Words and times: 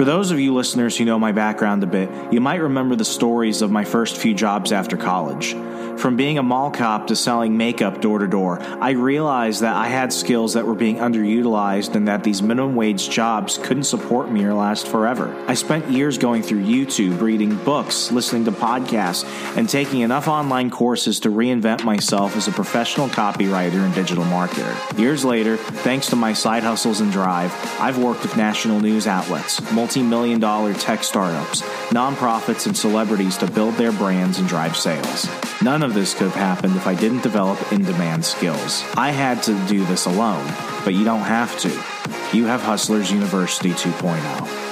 For 0.00 0.06
those 0.06 0.30
of 0.30 0.40
you 0.40 0.54
listeners 0.54 0.96
who 0.96 1.04
know 1.04 1.18
my 1.18 1.32
background 1.32 1.82
a 1.82 1.86
bit, 1.86 2.08
you 2.32 2.40
might 2.40 2.62
remember 2.62 2.96
the 2.96 3.04
stories 3.04 3.60
of 3.60 3.70
my 3.70 3.84
first 3.84 4.16
few 4.16 4.32
jobs 4.32 4.72
after 4.72 4.96
college. 4.96 5.54
From 6.00 6.16
being 6.16 6.38
a 6.38 6.42
mall 6.42 6.70
cop 6.70 7.08
to 7.08 7.16
selling 7.16 7.58
makeup 7.58 8.00
door 8.00 8.20
to 8.20 8.26
door, 8.26 8.58
I 8.62 8.92
realized 8.92 9.60
that 9.60 9.76
I 9.76 9.88
had 9.88 10.14
skills 10.14 10.54
that 10.54 10.64
were 10.64 10.74
being 10.74 10.96
underutilized 10.96 11.94
and 11.94 12.08
that 12.08 12.24
these 12.24 12.40
minimum 12.40 12.74
wage 12.74 13.10
jobs 13.10 13.58
couldn't 13.58 13.84
support 13.84 14.30
me 14.30 14.42
or 14.44 14.54
last 14.54 14.88
forever. 14.88 15.28
I 15.46 15.52
spent 15.52 15.90
years 15.90 16.16
going 16.16 16.42
through 16.42 16.64
YouTube, 16.64 17.20
reading 17.20 17.54
books, 17.64 18.10
listening 18.10 18.46
to 18.46 18.52
podcasts, 18.52 19.26
and 19.58 19.68
taking 19.68 20.00
enough 20.00 20.26
online 20.26 20.70
courses 20.70 21.20
to 21.20 21.28
reinvent 21.28 21.84
myself 21.84 22.34
as 22.34 22.48
a 22.48 22.52
professional 22.52 23.08
copywriter 23.08 23.84
and 23.84 23.94
digital 23.94 24.24
marketer. 24.24 24.98
Years 24.98 25.22
later, 25.22 25.58
thanks 25.58 26.06
to 26.08 26.16
my 26.16 26.32
side 26.32 26.62
hustles 26.62 27.02
and 27.02 27.12
drive, 27.12 27.52
I've 27.78 27.98
worked 27.98 28.22
with 28.22 28.38
national 28.38 28.80
news 28.80 29.06
outlets, 29.06 29.60
multi 29.90 30.08
million 30.08 30.38
dollar 30.38 30.72
tech 30.72 31.02
startups, 31.02 31.62
nonprofits, 31.90 32.66
and 32.66 32.76
celebrities 32.76 33.36
to 33.36 33.50
build 33.50 33.74
their 33.74 33.90
brands 33.90 34.38
and 34.38 34.46
drive 34.46 34.76
sales. 34.76 35.28
None 35.62 35.82
of 35.82 35.94
this 35.94 36.14
could 36.14 36.28
have 36.28 36.36
happened 36.36 36.76
if 36.76 36.86
I 36.86 36.94
didn't 36.94 37.24
develop 37.24 37.58
in 37.72 37.82
demand 37.82 38.24
skills. 38.24 38.84
I 38.96 39.10
had 39.10 39.42
to 39.44 39.66
do 39.66 39.84
this 39.86 40.06
alone, 40.06 40.46
but 40.84 40.94
you 40.94 41.02
don't 41.04 41.22
have 41.22 41.58
to. 41.60 41.70
You 42.36 42.44
have 42.44 42.60
Hustlers 42.60 43.10
University 43.10 43.70
2.0. 43.70 44.69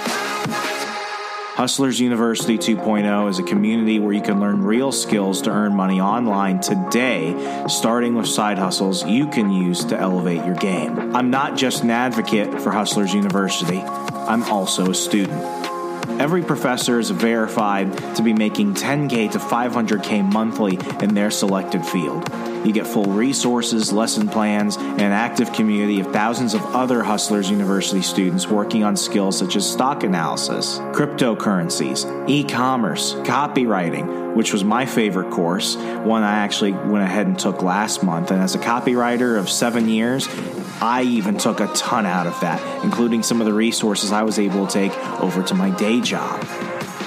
Hustlers 1.59 1.99
University 1.99 2.57
2.0 2.57 3.31
is 3.31 3.41
a 3.41 3.43
community 3.43 3.99
where 3.99 4.13
you 4.13 4.23
can 4.23 4.39
learn 4.39 4.63
real 4.63 4.93
skills 4.93 5.43
to 5.43 5.51
earn 5.51 5.75
money 5.75 6.01
online 6.01 6.61
today, 6.61 7.35
starting 7.69 8.15
with 8.15 8.29
side 8.29 8.61
hustles 8.61 9.05
you 9.05 9.27
can 9.27 9.51
use 9.51 9.85
to 9.87 9.99
elevate 9.99 10.47
your 10.47 10.55
game. 10.55 11.17
I'm 11.17 11.31
not 11.31 11.57
just 11.57 11.83
an 11.83 11.91
advocate 11.91 12.61
for 12.61 12.71
Hustlers 12.71 13.13
University, 13.13 13.81
I'm 13.81 14.45
also 14.45 14.93
a 14.93 14.95
student. 14.95 15.43
Every 16.21 16.45
professor 16.45 17.01
is 17.01 17.11
verified 17.11 17.93
to 18.15 18.23
be 18.23 18.33
making 18.33 18.75
10K 18.75 19.33
to 19.33 19.41
500K 19.41 20.33
monthly 20.33 20.79
in 21.03 21.15
their 21.15 21.33
selected 21.33 21.85
field. 21.85 22.23
You 22.65 22.73
get 22.73 22.87
full 22.87 23.05
resources, 23.05 23.93
lesson 23.93 24.29
plans, 24.29 24.77
and 24.77 25.01
an 25.01 25.13
active 25.13 25.53
community 25.53 26.01
of 26.01 26.13
thousands 26.13 26.55
of 26.55 26.63
other 26.75 27.03
Hustlers 27.03 27.51
University 27.51 28.03
students 28.03 28.47
working 28.47 28.85
on 28.85 28.97
skills 28.97 29.39
such 29.39 29.57
as 29.57 29.71
stock 29.71 30.03
analysis, 30.03 30.79
cryptocurrencies, 30.93 32.29
e 32.29 32.45
commerce, 32.45 33.15
copywriting, 33.15 34.35
which 34.35 34.53
was 34.53 34.65
my 34.65 34.87
favorite 34.87 35.31
course, 35.31 35.77
one 35.77 36.23
I 36.23 36.39
actually 36.41 36.73
went 36.73 37.05
ahead 37.05 37.27
and 37.27 37.39
took 37.39 37.63
last 37.63 38.03
month. 38.03 38.31
And 38.31 38.43
as 38.43 38.55
a 38.55 38.59
copywriter 38.59 39.39
of 39.39 39.49
seven 39.49 39.89
years, 39.89 40.29
I 40.81 41.03
even 41.03 41.39
took 41.39 41.61
a 41.61 41.67
ton 41.69 42.07
out 42.07 42.27
of 42.27 42.39
that, 42.41 42.85
including 42.85 43.23
some 43.23 43.41
of 43.41 43.47
the 43.47 43.53
resources 43.53 44.13
I 44.13 44.23
was 44.23 44.39
able 44.39 44.67
to 44.67 44.73
take 44.73 44.97
over 45.21 45.43
to 45.43 45.55
my 45.55 45.71
day 45.71 46.01
job. 46.01 46.47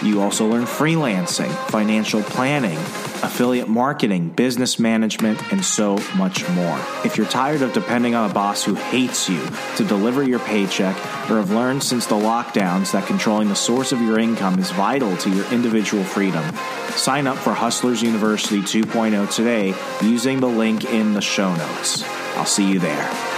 You 0.03 0.21
also 0.21 0.47
learn 0.47 0.63
freelancing, 0.63 1.51
financial 1.69 2.23
planning, 2.23 2.79
affiliate 3.23 3.67
marketing, 3.67 4.29
business 4.29 4.79
management, 4.79 5.51
and 5.51 5.63
so 5.63 5.97
much 6.15 6.47
more. 6.49 6.79
If 7.05 7.17
you're 7.17 7.27
tired 7.27 7.61
of 7.61 7.73
depending 7.73 8.15
on 8.15 8.29
a 8.29 8.33
boss 8.33 8.63
who 8.63 8.75
hates 8.75 9.29
you 9.29 9.41
to 9.77 9.83
deliver 9.83 10.23
your 10.23 10.39
paycheck, 10.39 10.95
or 11.29 11.37
have 11.37 11.51
learned 11.51 11.83
since 11.83 12.05
the 12.05 12.15
lockdowns 12.15 12.91
that 12.91 13.07
controlling 13.07 13.49
the 13.49 13.55
source 13.55 13.91
of 13.91 14.01
your 14.01 14.19
income 14.19 14.59
is 14.59 14.71
vital 14.71 15.15
to 15.17 15.29
your 15.29 15.51
individual 15.53 16.03
freedom, 16.03 16.43
sign 16.95 17.27
up 17.27 17.37
for 17.37 17.53
Hustlers 17.53 18.01
University 18.01 18.61
2.0 18.61 19.33
today 19.33 19.73
using 20.01 20.39
the 20.39 20.47
link 20.47 20.85
in 20.85 21.13
the 21.13 21.21
show 21.21 21.55
notes. 21.55 22.03
I'll 22.35 22.45
see 22.45 22.71
you 22.71 22.79
there. 22.79 23.30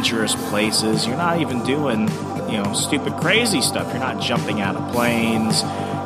Dangerous 0.00 0.34
places. 0.48 1.06
You're 1.06 1.18
not 1.18 1.42
even 1.42 1.62
doing, 1.62 2.08
you 2.48 2.56
know, 2.56 2.72
stupid, 2.72 3.12
crazy 3.18 3.60
stuff. 3.60 3.86
You're 3.88 4.02
not 4.02 4.22
jumping 4.22 4.62
out 4.62 4.74
of 4.74 4.90
planes. 4.92 5.60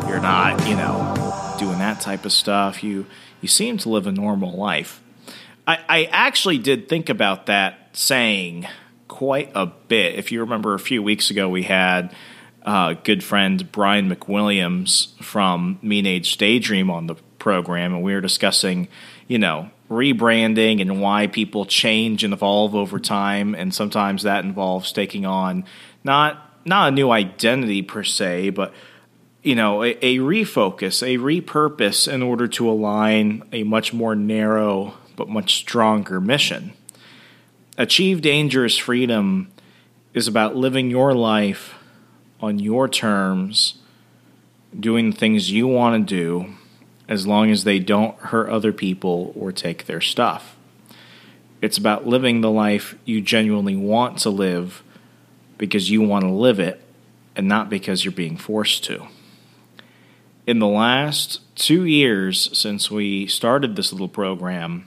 You're 0.09 0.21
not, 0.21 0.67
you 0.67 0.75
know, 0.75 1.55
doing 1.61 1.79
that 1.79 2.01
type 2.01 2.25
of 2.25 2.33
stuff. 2.33 2.83
You 2.83 3.07
you 3.41 3.47
seem 3.47 3.79
to 3.79 3.89
live 3.89 4.09
a 4.09 4.13
normal 4.13 4.57
life. 4.57 5.01
I, 5.65 5.79
I 5.89 6.05
actually 6.07 6.59
did 6.59 6.89
think 6.89 7.09
about 7.09 7.47
that 7.47 7.91
saying 7.93 8.67
quite 9.07 9.53
a 9.55 9.67
bit. 9.67 10.17
If 10.17 10.33
you 10.33 10.41
remember, 10.41 10.75
a 10.75 10.81
few 10.81 11.01
weeks 11.01 11.31
ago 11.31 11.49
we 11.49 11.63
had 11.63 12.13
uh, 12.65 12.95
good 12.95 13.23
friend 13.23 13.71
Brian 13.71 14.13
McWilliams 14.13 15.17
from 15.23 15.79
Mean 15.83 16.05
Age 16.05 16.37
Daydream 16.37 16.91
on 16.91 17.07
the 17.07 17.15
program, 17.39 17.95
and 17.95 18.03
we 18.03 18.13
were 18.13 18.21
discussing, 18.21 18.89
you 19.29 19.39
know, 19.39 19.71
rebranding 19.95 20.81
and 20.81 21.01
why 21.01 21.27
people 21.27 21.65
change 21.65 22.25
and 22.25 22.33
evolve 22.33 22.75
over 22.75 22.99
time, 22.99 23.55
and 23.55 23.75
sometimes 23.75 24.25
that 24.25 24.45
involves 24.45 24.93
taking 24.93 25.25
on 25.25 25.65
not 26.03 26.41
not 26.67 26.89
a 26.89 26.91
new 26.91 27.11
identity 27.11 27.83
per 27.83 28.03
se, 28.03 28.51
but 28.51 28.73
you 29.43 29.55
know, 29.55 29.83
a, 29.83 29.91
a 30.01 30.19
refocus, 30.19 31.03
a 31.03 31.19
repurpose 31.19 32.11
in 32.11 32.23
order 32.23 32.49
to 32.49 32.69
align 32.69 33.43
a 33.53 33.63
much 33.63 33.93
more 33.93 34.15
narrow 34.15 34.95
but 35.17 35.29
much 35.29 35.57
stronger 35.57 36.21
mission. 36.21 36.73
Achieve 37.77 38.23
dangerous 38.23 38.79
freedom 38.79 39.51
is 40.15 40.29
about 40.29 40.57
living 40.57 40.91
your 40.91 41.13
life 41.13 41.75
on 42.41 42.59
your 42.59 42.89
terms, 42.89 43.75
doing 44.79 45.11
the 45.11 45.17
things 45.17 45.51
you 45.51 45.67
want 45.67 46.09
to 46.09 46.15
do, 46.15 46.55
as 47.09 47.27
long 47.27 47.51
as 47.51 47.65
they 47.65 47.79
don't 47.79 48.19
hurt 48.19 48.49
other 48.49 48.73
people 48.73 49.33
or 49.37 49.53
take 49.53 49.87
their 49.87 50.01
stuff. 50.01 50.57
It's 51.61 51.79
about 51.79 52.07
living 52.07 52.41
the 52.41 52.51
life 52.51 52.95
you 53.05 53.21
genuinely 53.21 53.77
want 53.77 54.19
to 54.19 54.31
live 54.31 54.83
because 55.59 55.91
you 55.91 56.03
want 56.03 56.25
to 56.25 56.31
live 56.31 56.61
it 56.61 56.81
and 57.37 57.49
not 57.49 57.71
because 57.71 58.05
you're 58.05 58.13
being 58.13 58.37
forced 58.37 58.85
to. 58.85 59.07
In 60.47 60.59
the 60.59 60.69
last 60.69 61.41
two 61.57 61.85
years 61.85 62.57
since 62.57 62.91
we 62.91 63.27
started 63.27 63.77
this 63.77 63.93
little 63.93 64.09
program, 64.09 64.87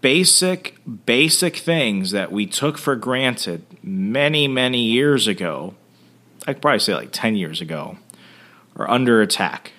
basic, 0.00 0.76
basic 1.04 1.56
things 1.56 2.10
that 2.12 2.32
we 2.32 2.46
took 2.46 2.78
for 2.78 2.96
granted 2.96 3.64
many, 3.82 4.48
many 4.48 4.82
years 4.82 5.26
ago, 5.26 5.74
I 6.46 6.54
could 6.54 6.62
probably 6.62 6.78
say 6.78 6.94
like 6.94 7.10
10 7.12 7.36
years 7.36 7.60
ago, 7.60 7.98
are 8.76 8.88
under 8.88 9.20
attack. 9.20 9.72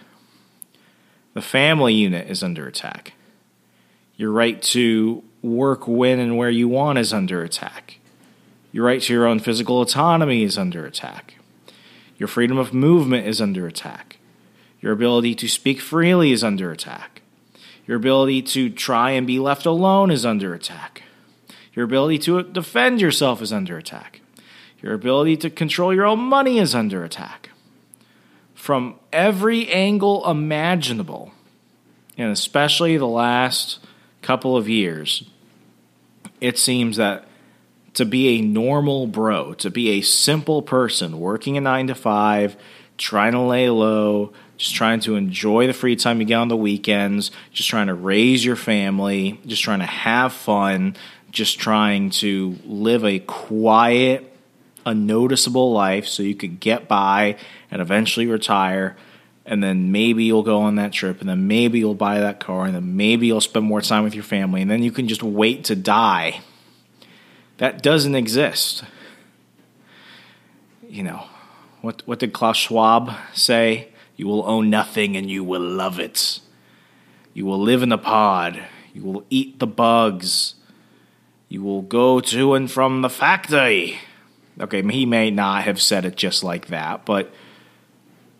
The 1.40 1.46
family 1.46 1.94
unit 1.94 2.30
is 2.30 2.44
under 2.44 2.68
attack. 2.68 3.14
Your 4.18 4.30
right 4.30 4.62
to 4.64 5.24
work 5.42 5.88
when 5.88 6.20
and 6.20 6.36
where 6.36 6.50
you 6.50 6.68
want 6.68 7.00
is 7.00 7.14
under 7.14 7.44
attack. 7.44 7.98
Your 8.74 8.86
right 8.86 9.02
to 9.02 9.14
your 9.14 9.26
own 9.26 9.40
physical 9.40 9.80
autonomy 9.80 10.44
is 10.44 10.58
under 10.58 10.86
attack. 10.86 11.36
Your 12.18 12.28
freedom 12.28 12.58
of 12.58 12.74
movement 12.74 13.26
is 13.26 13.40
under 13.40 13.68
attack. 13.68 14.18
Your 14.82 14.92
ability 14.92 15.34
to 15.36 15.48
speak 15.48 15.80
freely 15.80 16.34
is 16.34 16.44
under 16.44 16.74
attack. 16.74 17.22
Your 17.88 17.96
ability 17.96 18.42
to 18.42 18.70
try 18.70 19.12
and 19.12 19.26
be 19.26 19.40
left 19.40 19.66
alone 19.66 20.12
is 20.12 20.26
under 20.26 20.54
attack. 20.54 21.04
Your 21.74 21.86
ability 21.86 22.18
to 22.20 22.44
defend 22.44 23.00
yourself 23.00 23.42
is 23.42 23.54
under 23.54 23.78
attack. 23.78 24.20
Your 24.82 24.94
ability 24.94 25.38
to 25.38 25.50
control 25.50 25.96
your 25.96 26.06
own 26.06 26.20
money 26.20 26.60
is 26.60 26.76
under 26.76 27.06
attack. 27.06 27.49
From 28.60 28.96
every 29.14 29.70
angle 29.70 30.30
imaginable, 30.30 31.32
and 32.18 32.30
especially 32.30 32.98
the 32.98 33.08
last 33.08 33.80
couple 34.22 34.58
of 34.58 34.68
years, 34.68 35.24
it 36.42 36.60
seems 36.60 36.98
that 36.98 37.26
to 37.94 38.04
be 38.04 38.38
a 38.38 38.42
normal 38.42 39.08
bro, 39.08 39.54
to 39.54 39.70
be 39.70 39.92
a 39.92 40.02
simple 40.02 40.62
person 40.62 41.22
working 41.22 41.56
a 41.56 41.62
nine 41.62 41.88
to 41.88 41.96
five, 41.96 42.58
trying 42.98 43.32
to 43.32 43.40
lay 43.40 43.70
low, 43.70 44.34
just 44.58 44.76
trying 44.76 45.00
to 45.00 45.16
enjoy 45.16 45.66
the 45.66 45.74
free 45.74 45.96
time 45.96 46.20
you 46.20 46.26
get 46.26 46.36
on 46.36 46.50
the 46.50 46.58
weekends, 46.58 47.32
just 47.54 47.70
trying 47.70 47.88
to 47.88 47.94
raise 47.94 48.44
your 48.44 48.58
family, 48.58 49.40
just 49.48 49.64
trying 49.64 49.80
to 49.80 49.86
have 49.86 50.34
fun, 50.34 50.98
just 51.32 51.60
trying 51.60 52.10
to 52.10 52.58
live 52.66 53.06
a 53.06 53.20
quiet, 53.20 54.29
unnoticeable 54.90 55.72
life 55.72 56.08
so 56.08 56.24
you 56.24 56.36
could 56.36 56.60
get 56.60 56.88
by 56.88 57.38
and 57.72 57.82
eventually 57.82 58.28
retire. 58.28 58.98
And 59.46 59.64
then 59.64 59.92
maybe 59.92 60.26
you'll 60.26 60.44
go 60.44 60.62
on 60.62 60.76
that 60.76 60.92
trip, 60.92 61.22
and 61.22 61.30
then 61.30 61.48
maybe 61.48 61.80
you'll 61.80 61.96
buy 61.96 62.20
that 62.20 62.40
car, 62.40 62.66
and 62.66 62.76
then 62.76 62.96
maybe 62.96 63.26
you'll 63.26 63.42
spend 63.42 63.66
more 63.66 63.82
time 63.82 64.04
with 64.04 64.14
your 64.14 64.24
family, 64.24 64.62
and 64.62 64.70
then 64.70 64.84
you 64.84 64.92
can 64.92 65.08
just 65.08 65.24
wait 65.24 65.64
to 65.66 65.76
die. 65.76 66.42
That 67.58 67.82
doesn't 67.82 68.16
exist. 68.16 68.84
You 70.88 71.04
know, 71.04 71.26
what, 71.82 72.04
what 72.06 72.20
did 72.20 72.32
Klaus 72.32 72.58
Schwab 72.58 73.12
say? 73.34 73.90
You 74.16 74.28
will 74.28 74.44
own 74.46 74.70
nothing 74.70 75.16
and 75.16 75.30
you 75.30 75.44
will 75.44 75.62
love 75.62 76.00
it. 76.00 76.42
You 77.34 77.46
will 77.46 77.60
live 77.60 77.82
in 77.84 77.90
the 77.90 77.98
pod. 77.98 78.62
You 78.94 79.04
will 79.04 79.26
eat 79.30 79.60
the 79.60 79.68
bugs. 79.68 80.56
You 81.48 81.64
will 81.64 81.82
go 81.82 82.20
to 82.20 82.54
and 82.54 82.70
from 82.70 83.02
the 83.02 83.10
factory. 83.10 84.00
Okay, 84.60 84.82
he 84.82 85.06
may 85.06 85.32
not 85.32 85.64
have 85.64 85.82
said 85.82 86.06
it 86.06 86.16
just 86.16 86.44
like 86.44 86.68
that, 86.68 87.06
but 87.06 87.32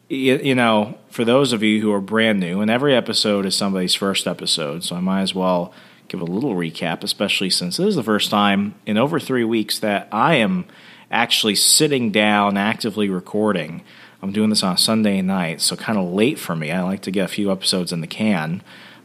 you, 0.10 0.56
know, 0.56 0.98
for 1.10 1.24
those 1.24 1.54
of 1.54 1.62
you 1.62 1.82
who 1.82 1.94
are 1.94 2.02
brand 2.02 2.40
new, 2.40 2.62
and 2.62 2.72
every 2.72 2.96
episode 2.96 3.46
is 3.46 3.56
somebody's 3.56 3.94
first 3.94 4.28
episode, 4.28 4.84
so 4.84 4.96
I 4.96 5.00
might 5.00 5.22
as 5.22 5.36
well 5.36 5.72
give 6.08 6.20
a 6.20 6.26
little 6.26 6.56
recap, 6.56 7.04
especially 7.04 7.52
since 7.52 7.78
this 7.78 7.90
is 7.90 7.96
the 7.96 8.04
first 8.04 8.32
time 8.32 8.74
in 8.88 8.98
over 8.98 9.20
three 9.20 9.44
weeks 9.44 9.78
that 9.80 10.08
I 10.12 10.36
am 10.36 10.66
actually 11.12 11.56
sitting 11.56 12.12
down 12.12 12.58
actively 12.58 13.08
recording. 13.08 13.84
I'm 14.22 14.32
doing 14.32 14.50
this 14.50 14.64
on 14.64 14.78
Sunday 14.78 15.22
night, 15.22 15.62
so 15.62 15.76
kind 15.76 16.00
of 16.00 16.12
late 16.12 16.40
for 16.40 16.56
me. 16.56 16.72
I 16.72 16.82
like 16.82 17.02
to 17.04 17.12
get 17.12 17.26
a 17.26 17.30
few 17.30 17.52
episodes 17.52 17.94
in 17.94 18.02
the 18.02 18.08
can, 18.08 18.64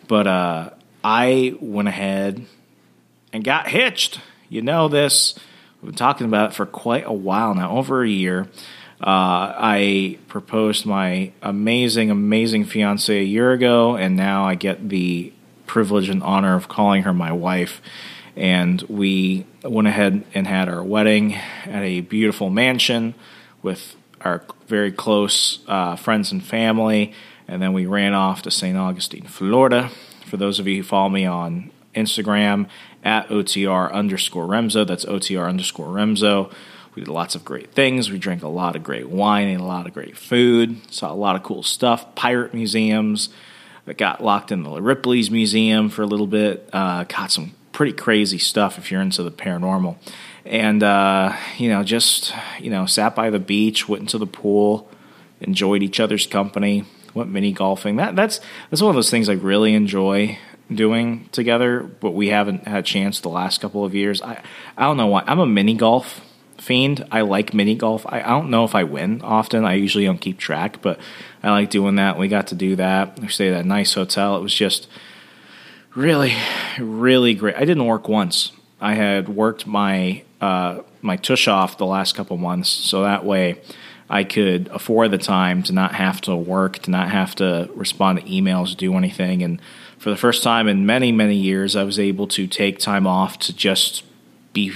but 0.08 0.26
uh, 0.26 0.70
I 1.04 1.54
went 1.60 1.88
ahead 1.88 2.46
and 3.32 3.44
got 3.44 3.68
hitched. 3.68 4.20
You 4.48 4.62
know 4.62 4.88
this. 4.88 5.38
Been 5.84 5.94
talking 5.94 6.26
about 6.26 6.50
it 6.50 6.54
for 6.54 6.64
quite 6.64 7.04
a 7.06 7.12
while 7.12 7.54
now, 7.54 7.76
over 7.76 8.02
a 8.02 8.08
year. 8.08 8.48
Uh, 9.00 9.52
I 9.56 10.18
proposed 10.28 10.86
my 10.86 11.32
amazing, 11.42 12.10
amazing 12.10 12.64
fiance 12.64 13.14
a 13.14 13.22
year 13.22 13.52
ago, 13.52 13.96
and 13.96 14.16
now 14.16 14.46
I 14.46 14.54
get 14.54 14.88
the 14.88 15.32
privilege 15.66 16.08
and 16.08 16.22
honor 16.22 16.54
of 16.54 16.68
calling 16.68 17.02
her 17.02 17.12
my 17.12 17.32
wife. 17.32 17.82
And 18.34 18.80
we 18.82 19.46
went 19.62 19.86
ahead 19.88 20.24
and 20.32 20.46
had 20.46 20.68
our 20.68 20.82
wedding 20.82 21.34
at 21.34 21.82
a 21.82 22.00
beautiful 22.00 22.48
mansion 22.48 23.14
with 23.62 23.94
our 24.22 24.42
very 24.66 24.90
close 24.90 25.58
uh, 25.68 25.96
friends 25.96 26.32
and 26.32 26.42
family, 26.42 27.12
and 27.46 27.60
then 27.60 27.74
we 27.74 27.84
ran 27.84 28.14
off 28.14 28.40
to 28.42 28.50
St. 28.50 28.76
Augustine, 28.76 29.24
Florida. 29.24 29.90
For 30.24 30.38
those 30.38 30.58
of 30.58 30.66
you 30.66 30.78
who 30.78 30.82
follow 30.82 31.10
me 31.10 31.26
on 31.26 31.70
Instagram 31.94 32.68
at 33.04 33.28
OTR 33.28 33.92
underscore 33.92 34.46
Remso, 34.46 34.86
that's 34.86 35.04
OTR 35.04 35.48
underscore 35.48 35.88
Remso. 35.88 36.52
We 36.94 37.02
did 37.02 37.08
lots 37.08 37.34
of 37.34 37.44
great 37.44 37.72
things. 37.72 38.10
We 38.10 38.18
drank 38.18 38.42
a 38.42 38.48
lot 38.48 38.76
of 38.76 38.82
great 38.82 39.08
wine, 39.08 39.48
ate 39.48 39.60
a 39.60 39.64
lot 39.64 39.86
of 39.86 39.94
great 39.94 40.16
food, 40.16 40.92
saw 40.92 41.12
a 41.12 41.14
lot 41.14 41.36
of 41.36 41.42
cool 41.42 41.62
stuff, 41.62 42.14
pirate 42.14 42.54
museums. 42.54 43.28
that 43.84 43.98
got 43.98 44.24
locked 44.24 44.50
in 44.50 44.62
the 44.62 44.80
Ripley's 44.80 45.30
Museum 45.30 45.90
for 45.90 46.02
a 46.02 46.06
little 46.06 46.26
bit. 46.26 46.68
Uh, 46.72 47.04
got 47.04 47.30
some 47.30 47.52
pretty 47.72 47.92
crazy 47.92 48.38
stuff 48.38 48.78
if 48.78 48.90
you're 48.90 49.00
into 49.00 49.22
the 49.22 49.30
paranormal 49.30 49.96
and 50.44 50.82
uh, 50.82 51.34
you 51.56 51.68
know 51.68 51.82
just 51.82 52.34
you 52.60 52.70
know 52.70 52.86
sat 52.86 53.14
by 53.14 53.30
the 53.30 53.38
beach, 53.38 53.88
went 53.88 54.02
into 54.02 54.18
the 54.18 54.26
pool, 54.26 54.88
enjoyed 55.40 55.82
each 55.82 56.00
other's 56.00 56.26
company, 56.26 56.84
went 57.14 57.30
mini 57.30 57.52
golfing. 57.52 57.96
That 57.96 58.16
that's 58.16 58.40
that's 58.70 58.82
one 58.82 58.90
of 58.90 58.94
those 58.94 59.10
things 59.10 59.28
I 59.28 59.34
really 59.34 59.74
enjoy 59.74 60.38
doing 60.72 61.28
together, 61.32 61.80
but 61.80 62.12
we 62.12 62.28
haven't 62.28 62.66
had 62.66 62.78
a 62.78 62.82
chance 62.82 63.20
the 63.20 63.28
last 63.28 63.60
couple 63.60 63.84
of 63.84 63.94
years. 63.94 64.22
I 64.22 64.42
I 64.76 64.84
don't 64.84 64.96
know 64.96 65.06
why. 65.06 65.24
I'm 65.26 65.40
a 65.40 65.46
mini 65.46 65.74
golf 65.74 66.20
fiend. 66.58 67.06
I 67.10 67.20
like 67.20 67.52
mini 67.52 67.74
golf. 67.74 68.06
I, 68.08 68.20
I 68.20 68.28
don't 68.28 68.50
know 68.50 68.64
if 68.64 68.74
I 68.74 68.84
win 68.84 69.20
often. 69.22 69.64
I 69.64 69.74
usually 69.74 70.04
don't 70.04 70.20
keep 70.20 70.38
track, 70.38 70.80
but 70.80 70.98
I 71.42 71.50
like 71.50 71.70
doing 71.70 71.96
that. 71.96 72.18
We 72.18 72.28
got 72.28 72.48
to 72.48 72.54
do 72.54 72.76
that. 72.76 73.20
We 73.20 73.28
stayed 73.28 73.52
at 73.52 73.64
a 73.64 73.68
nice 73.68 73.94
hotel. 73.94 74.36
It 74.36 74.42
was 74.42 74.54
just 74.54 74.88
really, 75.94 76.34
really 76.78 77.34
great. 77.34 77.56
I 77.56 77.64
didn't 77.64 77.86
work 77.86 78.08
once. 78.08 78.52
I 78.80 78.94
had 78.94 79.28
worked 79.28 79.66
my 79.66 80.24
uh, 80.40 80.80
my 81.02 81.16
tush 81.16 81.48
off 81.48 81.78
the 81.78 81.86
last 81.86 82.14
couple 82.14 82.36
months, 82.36 82.68
so 82.68 83.02
that 83.02 83.24
way 83.24 83.60
I 84.10 84.24
could 84.24 84.68
afford 84.68 85.10
the 85.10 85.18
time 85.18 85.62
to 85.64 85.72
not 85.72 85.94
have 85.94 86.20
to 86.22 86.36
work, 86.36 86.78
to 86.80 86.90
not 86.90 87.10
have 87.10 87.34
to 87.36 87.70
respond 87.74 88.20
to 88.20 88.24
emails, 88.26 88.76
do 88.76 88.94
anything. 88.94 89.42
And 89.42 89.60
for 90.04 90.10
the 90.10 90.16
first 90.18 90.42
time 90.42 90.68
in 90.68 90.84
many, 90.84 91.12
many 91.12 91.34
years, 91.34 91.74
I 91.74 91.82
was 91.82 91.98
able 91.98 92.26
to 92.26 92.46
take 92.46 92.78
time 92.78 93.06
off 93.06 93.38
to 93.38 93.56
just 93.56 94.04
be 94.52 94.70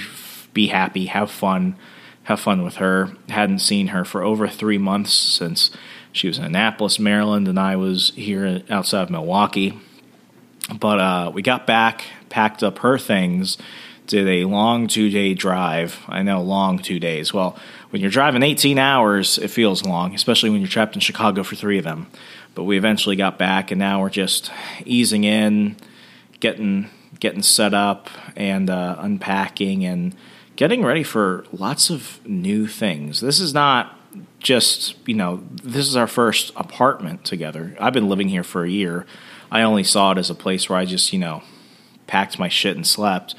be 0.55 0.69
happy, 0.69 1.05
have 1.05 1.31
fun, 1.31 1.77
have 2.23 2.41
fun 2.41 2.65
with 2.65 2.77
her. 2.77 3.11
Hadn't 3.29 3.59
seen 3.59 3.89
her 3.89 4.07
for 4.07 4.23
over 4.23 4.49
three 4.49 4.79
months 4.79 5.13
since 5.13 5.71
she 6.13 6.29
was 6.29 6.39
in 6.39 6.45
Annapolis, 6.45 6.99
Maryland, 6.99 7.47
and 7.47 7.61
I 7.61 7.77
was 7.77 8.09
here 8.17 8.63
outside 8.71 9.03
of 9.03 9.11
Milwaukee. 9.11 9.79
But 10.75 10.99
uh, 10.99 11.31
we 11.35 11.43
got 11.43 11.67
back, 11.67 12.05
packed 12.31 12.63
up 12.63 12.79
her 12.79 12.97
things 12.97 13.59
did 14.09 14.27
a 14.27 14.45
long 14.45 14.89
two 14.89 15.11
day 15.11 15.35
drive. 15.35 16.03
I 16.09 16.23
know, 16.23 16.43
long 16.43 16.79
two 16.79 16.99
days. 16.99 17.33
Well, 17.33 17.57
when 17.91 18.03
you're 18.03 18.11
driving 18.11 18.43
18 18.43 18.79
hours, 18.79 19.39
it 19.39 19.49
feels 19.49 19.85
long, 19.85 20.15
especially 20.15 20.51
when 20.51 20.61
you're 20.61 20.69
trapped 20.69 20.95
in 20.95 21.01
Chicago 21.01 21.43
for 21.43 21.55
three 21.55 21.79
of 21.79 21.85
them. 21.85 22.09
But 22.55 22.65
we 22.65 22.77
eventually 22.77 23.17
got 23.17 23.39
back, 23.39 23.71
and 23.71 23.79
now 23.79 24.01
we're 24.01 24.11
just 24.11 24.51
easing 24.85 25.25
in, 25.25 25.77
getting 26.41 26.91
getting 27.21 27.43
set 27.43 27.75
up, 27.75 28.11
and 28.37 28.69
uh, 28.69 28.97
unpacking, 28.99 29.85
and 29.85 30.15
getting 30.57 30.85
ready 30.85 31.03
for 31.03 31.45
lots 31.53 31.91
of 31.91 32.21
new 32.27 32.67
things. 32.67 33.21
This 33.21 33.41
is 33.41 33.55
not 33.55 33.97
just 34.41 34.97
you 35.07 35.15
know 35.15 35.45
this 35.63 35.87
is 35.87 35.97
our 35.97 36.09
first 36.09 36.53
apartment 36.57 37.25
together. 37.25 37.77
I've 37.81 37.93
been 37.93 38.09
living 38.09 38.29
here 38.29 38.45
for 38.45 38.65
a 38.65 38.71
year. 38.71 39.07
I 39.51 39.63
only 39.63 39.85
saw 39.85 40.13
it 40.13 40.19
as 40.19 40.31
a 40.31 40.35
place 40.35 40.69
where 40.69 40.79
I 40.79 40.85
just 40.85 41.13
you 41.13 41.19
know 41.19 41.43
packed 42.07 42.39
my 42.39 42.49
shit 42.49 42.75
and 42.75 42.87
slept 42.87 43.35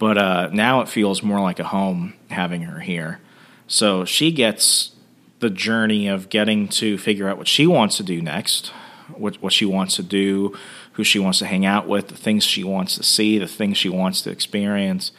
but 0.00 0.16
uh, 0.16 0.48
now 0.50 0.80
it 0.80 0.88
feels 0.88 1.22
more 1.22 1.40
like 1.40 1.60
a 1.60 1.64
home 1.64 2.14
having 2.30 2.62
her 2.62 2.80
here. 2.80 3.20
So 3.68 4.06
she 4.06 4.32
gets 4.32 4.92
the 5.40 5.50
journey 5.50 6.06
of 6.06 6.28
getting 6.28 6.68
to 6.68 6.96
figure 6.98 7.28
out 7.28 7.38
what 7.38 7.48
she 7.48 7.66
wants 7.66 7.96
to 7.96 8.02
do 8.02 8.22
next, 8.22 8.68
what, 9.16 9.42
what 9.42 9.52
she 9.52 9.64
wants 9.64 9.96
to 9.96 10.02
do, 10.02 10.56
who 10.92 11.04
she 11.04 11.18
wants 11.18 11.38
to 11.40 11.46
hang 11.46 11.66
out 11.66 11.88
with, 11.88 12.08
the 12.08 12.16
things 12.16 12.44
she 12.44 12.62
wants 12.62 12.96
to 12.96 13.02
see, 13.02 13.38
the 13.38 13.46
things 13.46 13.76
she 13.76 13.88
wants 13.88 14.22
to 14.22 14.30
experience. 14.30 15.12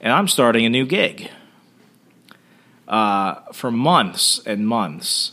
And 0.00 0.12
I'm 0.12 0.28
starting 0.28 0.64
a 0.64 0.68
new 0.68 0.86
gig. 0.86 1.30
Uh, 2.86 3.36
for 3.52 3.70
months 3.70 4.40
and 4.44 4.66
months, 4.66 5.32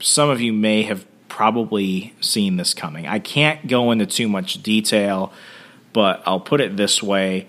some 0.00 0.30
of 0.30 0.40
you 0.40 0.52
may 0.52 0.82
have 0.82 1.04
probably 1.28 2.14
seen 2.20 2.56
this 2.56 2.72
coming. 2.72 3.06
I 3.06 3.18
can't 3.18 3.66
go 3.66 3.90
into 3.90 4.06
too 4.06 4.28
much 4.28 4.62
detail, 4.62 5.32
but 5.92 6.22
I'll 6.24 6.40
put 6.40 6.60
it 6.60 6.76
this 6.76 7.02
way 7.02 7.48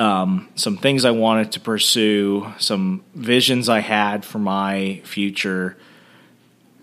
um, 0.00 0.48
some 0.54 0.78
things 0.78 1.04
I 1.04 1.10
wanted 1.10 1.52
to 1.52 1.60
pursue, 1.60 2.50
some 2.58 3.04
visions 3.14 3.68
I 3.68 3.80
had 3.80 4.24
for 4.24 4.38
my 4.38 5.02
future. 5.04 5.76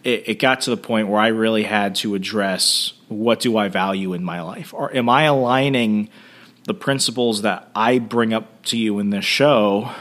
It, 0.03 0.29
it 0.29 0.39
got 0.39 0.61
to 0.61 0.69
the 0.69 0.77
point 0.77 1.07
where 1.07 1.19
I 1.19 1.29
really 1.29 1.63
had 1.63 1.95
to 1.95 2.13
address 2.13 2.93
what 3.07 3.39
do 3.39 3.57
I 3.57 3.69
value 3.69 4.13
in 4.13 4.23
my 4.23 4.41
life? 4.41 4.71
Or 4.71 4.95
am 4.95 5.09
I 5.09 5.23
aligning 5.23 6.09
the 6.65 6.75
principles 6.75 7.41
that 7.41 7.71
I 7.73 7.97
bring 7.97 8.33
up 8.33 8.63
to 8.65 8.77
you 8.77 8.99
in 8.99 9.09
this 9.09 9.25
show 9.25 9.91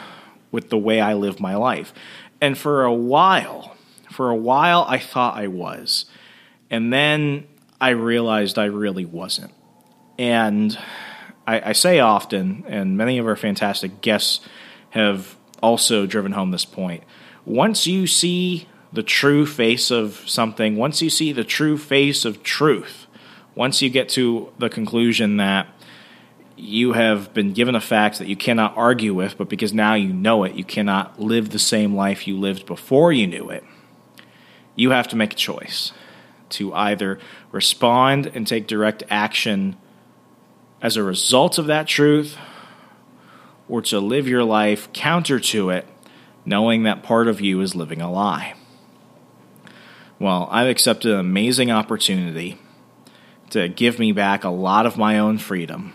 with 0.53 0.69
the 0.69 0.77
way 0.77 1.01
I 1.01 1.15
live 1.15 1.41
my 1.41 1.57
life? 1.57 1.95
And 2.43 2.59
for 2.59 2.85
a 2.85 2.93
while, 2.93 3.77
for 4.13 4.29
a 4.29 4.37
while, 4.37 4.85
I 4.87 4.99
thought 4.99 5.39
I 5.39 5.47
was. 5.47 6.05
And 6.69 6.93
then 6.93 7.47
I 7.81 7.91
realized 7.91 8.59
I 8.59 8.67
really 8.67 9.07
wasn't. 9.07 9.55
And 10.19 10.79
I, 11.47 11.71
I, 11.71 11.73
say 11.73 12.01
often, 12.01 12.65
and 12.67 12.97
many 12.97 13.19
of 13.19 13.27
our 13.27 13.37
fantastic 13.37 14.01
guests 14.01 14.41
have 14.91 15.37
also 15.63 16.07
driven 16.07 16.33
home 16.33 16.51
this 16.51 16.65
point. 16.65 17.05
Once 17.45 17.87
you 17.87 18.07
see 18.07 18.69
the 18.93 19.03
true 19.03 19.47
face 19.47 19.91
of 19.91 20.23
something, 20.27 20.77
once 20.77 21.03
you 21.03 21.11
see 21.11 21.33
the 21.33 21.45
true 21.45 21.79
face 21.79 22.25
of 22.25 22.43
truth, 22.43 23.07
once 23.55 23.81
you 23.81 23.91
get 23.91 24.09
to 24.11 24.53
the 24.59 24.69
conclusion 24.69 25.37
that 25.37 25.69
you 26.57 26.95
have 26.95 27.33
been 27.35 27.53
given 27.53 27.75
a 27.75 27.81
fact 27.81 28.19
that 28.19 28.29
you 28.29 28.37
cannot 28.37 28.77
argue 28.77 29.15
with, 29.15 29.37
but 29.37 29.49
because 29.49 29.73
now 29.73 29.95
you 29.95 30.13
know 30.13 30.45
it, 30.45 30.55
you 30.55 30.65
cannot 30.65 31.21
live 31.21 31.51
the 31.51 31.59
same 31.59 31.95
life 31.95 32.27
you 32.27 32.39
lived 32.39 32.67
before 32.67 33.13
you 33.13 33.27
knew 33.27 33.51
it, 33.51 33.63
you 34.75 34.91
have 34.91 35.09
to 35.09 35.17
make 35.17 35.33
a 35.33 35.37
choice 35.37 35.93
to 36.49 36.73
either 36.75 37.19
respond 37.53 38.27
and 38.35 38.47
take 38.47 38.67
direct 38.67 39.03
action 39.11 39.77
as 40.87 40.97
a 40.97 41.03
result 41.03 41.59
of 41.59 41.67
that 41.67 41.89
truth 41.89 42.39
or 43.69 43.83
to 43.83 43.99
live 43.99 44.29
your 44.29 44.45
life 44.45 44.93
counter 44.93 45.41
to 45.41 45.69
it, 45.69 45.85
knowing 46.45 46.85
that 46.85 47.03
part 47.03 47.27
of 47.27 47.41
you 47.41 47.61
is 47.61 47.75
living 47.75 48.01
a 48.01 48.09
lie. 48.09 48.55
Well, 50.21 50.47
I've 50.49 50.69
accepted 50.69 51.11
an 51.11 51.19
amazing 51.19 51.73
opportunity 51.73 52.61
to 53.51 53.69
give 53.69 53.99
me 53.99 54.13
back 54.13 54.45
a 54.45 54.49
lot 54.49 54.87
of 54.87 54.97
my 54.97 55.19
own 55.19 55.39
freedom, 55.39 55.93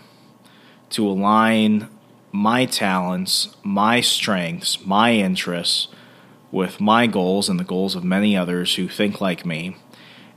to 0.90 1.08
align 1.08 1.88
my 2.30 2.66
talents, 2.66 3.56
my 3.62 4.02
strengths, 4.02 4.84
my 4.84 5.14
interests 5.14 5.88
with 6.50 6.82
my 6.82 7.06
goals 7.06 7.48
and 7.48 7.58
the 7.58 7.64
goals 7.64 7.94
of 7.96 8.04
many 8.04 8.36
others 8.36 8.74
who 8.74 8.88
think 8.88 9.22
like 9.22 9.46
me. 9.46 9.74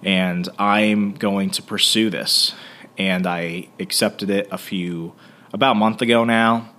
And 0.01 0.47
I'm 0.57 1.11
going 1.11 1.49
to 1.49 1.61
pursue 1.61 2.09
this 2.09 2.55
and 2.97 3.27
I 3.27 3.69
accepted 3.79 4.29
it 4.29 4.47
a 4.51 4.57
few 4.57 5.13
about 5.53 5.73
a 5.73 5.79
month 5.79 6.01
ago 6.01 6.23
now, 6.23 6.69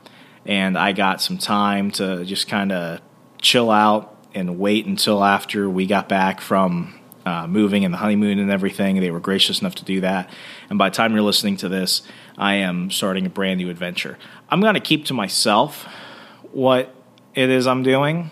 and 0.45 0.77
I 0.77 0.93
got 0.93 1.21
some 1.21 1.39
time 1.39 1.91
to 1.93 2.25
just 2.25 2.49
kind 2.49 2.73
of 2.73 3.01
chill 3.41 3.71
out 3.71 4.17
and 4.35 4.59
wait 4.59 4.87
until 4.87 5.25
after 5.25 5.69
we 5.69 5.87
got 5.87 6.09
back 6.09 6.41
from 6.41 6.99
uh, 7.25 7.47
moving 7.47 7.85
and 7.85 7.93
the 7.93 7.99
honeymoon 7.99 8.39
and 8.39 8.51
everything. 8.51 9.01
They 9.01 9.11
were 9.11 9.21
gracious 9.21 9.61
enough 9.61 9.75
to 9.77 9.85
do 9.85 10.01
that, 10.03 10.31
and 10.71 10.79
by 10.79 10.91
the 10.91 10.95
time 10.95 11.13
you're 11.13 11.23
listening 11.23 11.57
to 11.59 11.69
this, 11.69 12.03
I 12.39 12.55
am 12.55 12.91
starting 12.91 13.27
a 13.27 13.31
brand 13.31 13.59
new 13.59 13.71
adventure. 13.71 14.19
I'm 14.49 14.61
going 14.61 14.75
to 14.75 14.81
keep 14.81 15.07
to 15.07 15.15
myself 15.15 15.87
what 16.53 16.95
it 17.35 17.51
is 17.51 17.67
I'm 17.67 17.83
doing. 17.83 18.31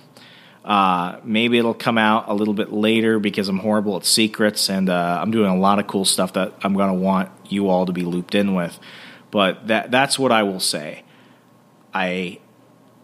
Uh, 0.64 1.21
maybe 1.25 1.59
it'll 1.59 1.75
come 1.75 1.99
out 1.99 2.25
a 2.28 2.35
little 2.35 2.54
bit 2.54 2.73
later 2.73 3.18
because 3.18 3.49
I'm 3.49 3.59
horrible 3.59 3.97
at 3.97 4.06
secrets 4.06 4.71
and 4.71 4.88
uh, 4.88 5.18
I'm 5.21 5.30
doing 5.30 5.50
a 5.50 5.56
lot 5.56 5.78
of 5.78 5.87
cool 5.87 6.06
stuff 6.06 6.33
that 6.33 6.54
I'm 6.62 6.75
going 6.75 6.88
to 6.88 6.94
want 6.94 7.30
you 7.49 7.68
all 7.68 7.85
to 7.85 7.92
be 7.92 8.02
looped 8.02 8.35
in 8.35 8.54
with. 8.54 8.78
But 9.30 9.66
that 9.66 9.90
that's 9.90 10.18
what 10.18 10.33
I 10.33 10.42
will 10.42 10.61
say. 10.61 11.04
I 11.92 12.38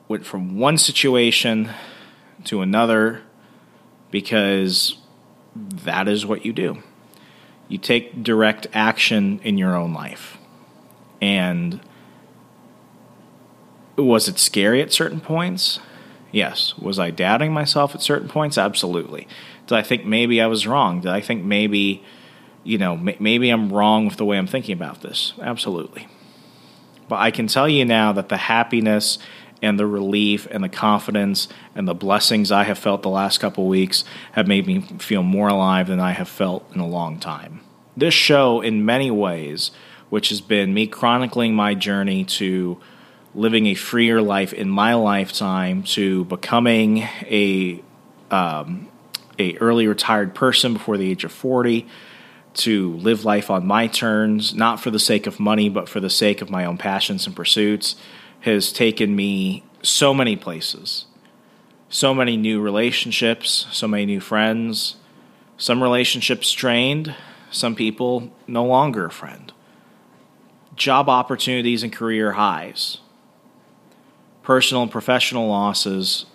went 0.09 0.25
from 0.25 0.57
one 0.59 0.79
situation 0.79 1.71
to 2.45 2.63
another 2.63 3.23
because 4.11 4.97
that 5.55 6.09
is 6.09 6.25
what 6.25 6.47
you 6.47 6.53
do. 6.53 6.83
You 7.69 7.79
take 7.79 8.23
direct 8.23 8.67
action 8.73 9.41
in 9.45 9.59
your 9.59 9.77
own 9.77 9.93
life. 9.93 10.39
And 11.21 11.81
was 13.97 14.29
it 14.29 14.39
scary 14.39 14.81
at 14.81 14.93
certain 14.93 15.21
points? 15.21 15.79
Yes. 16.33 16.77
Was 16.79 16.99
I 16.99 17.11
doubting 17.11 17.53
myself 17.53 17.95
at 17.95 18.03
certain 18.03 18.29
points? 18.29 18.57
Absolutely. 18.59 19.27
Did 19.67 19.77
I 19.77 19.83
think 19.83 20.05
maybe 20.05 20.41
I 20.41 20.47
was 20.47 20.67
wrong? 20.67 21.01
Did 21.01 21.11
I 21.11 21.21
think 21.21 21.45
maybe, 21.45 22.03
you 22.65 22.79
know, 22.79 22.97
maybe 22.97 23.51
I'm 23.51 23.73
wrong 23.73 24.07
with 24.07 24.17
the 24.17 24.25
way 24.25 24.39
I'm 24.39 24.47
thinking 24.47 24.73
about 24.73 25.03
this? 25.03 25.33
Absolutely. 25.41 26.09
But 27.09 27.17
I 27.17 27.31
can 27.31 27.49
tell 27.49 27.69
you 27.69 27.85
now 27.85 28.13
that 28.13 28.29
the 28.29 28.37
happiness 28.37 29.19
and 29.63 29.79
the 29.79 29.87
relief 29.87 30.47
and 30.51 30.65
the 30.65 30.69
confidence 30.69 31.49
and 31.75 31.87
the 31.87 31.95
blessings 31.95 32.51
I 32.51 32.65
have 32.65 32.79
felt 32.79 33.03
the 33.03 33.09
last 33.11 33.39
couple 33.39 33.67
weeks 33.67 34.05
have 34.33 34.47
made 34.47 34.67
me 34.67 34.81
feel 34.99 35.23
more 35.23 35.49
alive 35.49 35.89
than 35.89 36.01
I 36.01 36.13
have 36.13 36.29
felt 36.29 36.71
in 36.73 36.81
a 36.81 36.87
long 36.87 37.19
time. 37.19 37.61
This 37.97 38.15
show, 38.15 38.61
in 38.61 38.85
many 38.85 39.11
ways, 39.11 39.73
which 40.09 40.31
has 40.31 40.41
been 40.41 40.73
me 40.73 40.87
chronicling 40.87 41.55
my 41.55 41.75
journey 41.75 42.25
to 42.25 42.81
living 43.35 43.67
a 43.67 43.75
freer 43.75 44.21
life 44.21 44.53
in 44.53 44.69
my 44.69 44.95
lifetime 44.95 45.83
to 45.83 46.25
becoming 46.25 46.99
a 47.23 47.83
um, 48.31 48.89
a 49.39 49.57
early 49.57 49.87
retired 49.87 50.35
person 50.35 50.73
before 50.73 50.97
the 50.97 51.11
age 51.11 51.25
of 51.25 51.33
40 51.33 51.87
to 52.53 52.95
live 52.97 53.25
life 53.25 53.51
on 53.51 53.67
my 53.67 53.87
terms 53.87 54.55
not 54.55 54.81
for 54.81 54.91
the 54.91 54.99
sake 54.99 55.27
of 55.27 55.41
money 55.41 55.69
but 55.69 55.89
for 55.89 56.01
the 56.01 56.11
sake 56.11 56.43
of 56.43 56.51
my 56.51 56.65
own 56.65 56.77
passions 56.77 57.27
and 57.27 57.35
pursuits 57.35 57.97
has 58.41 58.73
taken 58.73 59.15
me 59.15 59.63
so 59.83 60.13
many 60.15 60.37
places. 60.37 61.07
So 61.89 62.15
many 62.15 62.37
new 62.37 62.61
relationships 62.61 63.67
so 63.71 63.87
many 63.87 64.07
new 64.07 64.21
friends 64.21 64.97
some 65.57 65.83
relationships 65.83 66.49
strained 66.49 67.15
some 67.51 67.75
people 67.75 68.33
no 68.47 68.65
longer 68.65 69.07
a 69.07 69.11
friend. 69.11 69.53
Job 70.77 71.09
opportunities 71.09 71.83
and 71.83 71.93
career 71.93 72.33
highs 72.33 72.99
personal 74.51 74.83
and 74.83 74.91
professional 74.91 75.47
losses, 75.47 76.27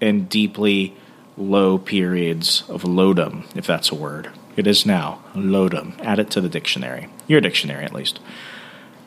and 0.00 0.28
deeply 0.28 0.94
low 1.36 1.78
periods 1.78 2.62
of 2.68 2.84
lodum, 2.84 3.44
if 3.56 3.66
that's 3.66 3.90
a 3.90 3.94
word. 3.96 4.30
It 4.54 4.68
is 4.68 4.86
now 4.86 5.20
lodum. 5.34 5.98
Add 6.00 6.20
it 6.20 6.30
to 6.30 6.40
the 6.40 6.48
dictionary, 6.48 7.08
your 7.26 7.40
dictionary 7.40 7.84
at 7.84 7.92
least. 7.92 8.20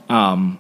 Um, 0.09 0.59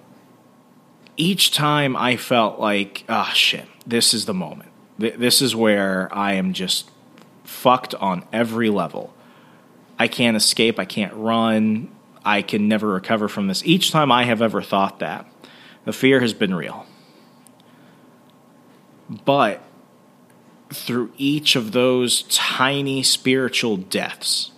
each 1.17 1.51
time 1.51 1.97
I 1.97 2.15
felt 2.15 2.57
like, 2.57 3.03
ah, 3.09 3.27
oh, 3.29 3.33
shit, 3.33 3.67
this 3.85 4.13
is 4.13 4.27
the 4.27 4.33
moment. 4.33 4.69
This 4.97 5.41
is 5.41 5.53
where 5.53 6.07
I 6.13 6.35
am 6.35 6.53
just 6.53 6.89
fucked 7.43 7.93
on 7.95 8.23
every 8.31 8.69
level. 8.69 9.13
I 9.99 10.07
can't 10.07 10.37
escape. 10.37 10.79
I 10.79 10.85
can't 10.85 11.13
run. 11.15 11.93
I 12.23 12.43
can 12.43 12.69
never 12.69 12.87
recover 12.87 13.27
from 13.27 13.47
this. 13.47 13.61
Each 13.65 13.91
time 13.91 14.09
I 14.09 14.23
have 14.23 14.41
ever 14.41 14.61
thought 14.61 14.99
that, 14.99 15.25
the 15.83 15.91
fear 15.91 16.21
has 16.21 16.33
been 16.33 16.55
real. 16.55 16.85
But 19.25 19.61
through 20.71 21.11
each 21.17 21.55
of 21.55 21.71
those 21.71 22.23
tiny 22.23 23.03
spiritual 23.03 23.77
deaths, 23.77 24.51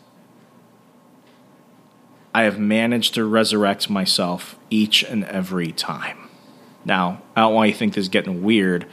I 2.34 2.44
have 2.44 2.60
managed 2.60 3.14
to 3.16 3.26
resurrect 3.26 3.90
myself 3.90 4.58
each 4.70 5.04
and 5.04 5.24
every 5.26 5.72
time. 5.72 6.30
Now, 6.84 7.22
I 7.36 7.42
don't 7.42 7.54
want 7.54 7.68
you 7.68 7.74
to 7.74 7.80
think 7.80 7.94
this 7.94 8.04
is 8.04 8.10
getting 8.10 8.44
weird, 8.44 8.86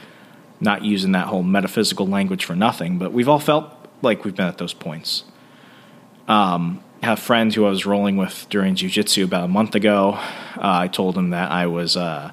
not 0.59 0.83
using 0.83 1.11
that 1.11 1.27
whole 1.27 1.43
metaphysical 1.43 2.07
language 2.07 2.45
for 2.45 2.55
nothing, 2.55 2.97
but 2.97 3.11
we've 3.11 3.29
all 3.29 3.39
felt 3.39 3.71
like 4.01 4.25
we've 4.25 4.35
been 4.35 4.47
at 4.47 4.57
those 4.57 4.73
points. 4.73 5.23
Um, 6.27 6.83
I 7.01 7.07
have 7.07 7.19
friends 7.19 7.55
who 7.55 7.65
I 7.65 7.69
was 7.69 7.85
rolling 7.85 8.17
with 8.17 8.47
during 8.49 8.75
jujitsu 8.75 9.25
about 9.25 9.43
a 9.43 9.49
month 9.49 9.75
ago. 9.75 10.13
Uh, 10.55 10.59
I 10.61 10.87
told 10.87 11.15
them 11.15 11.31
that 11.31 11.51
I 11.51 11.67
was. 11.67 11.95
Uh, 11.95 12.31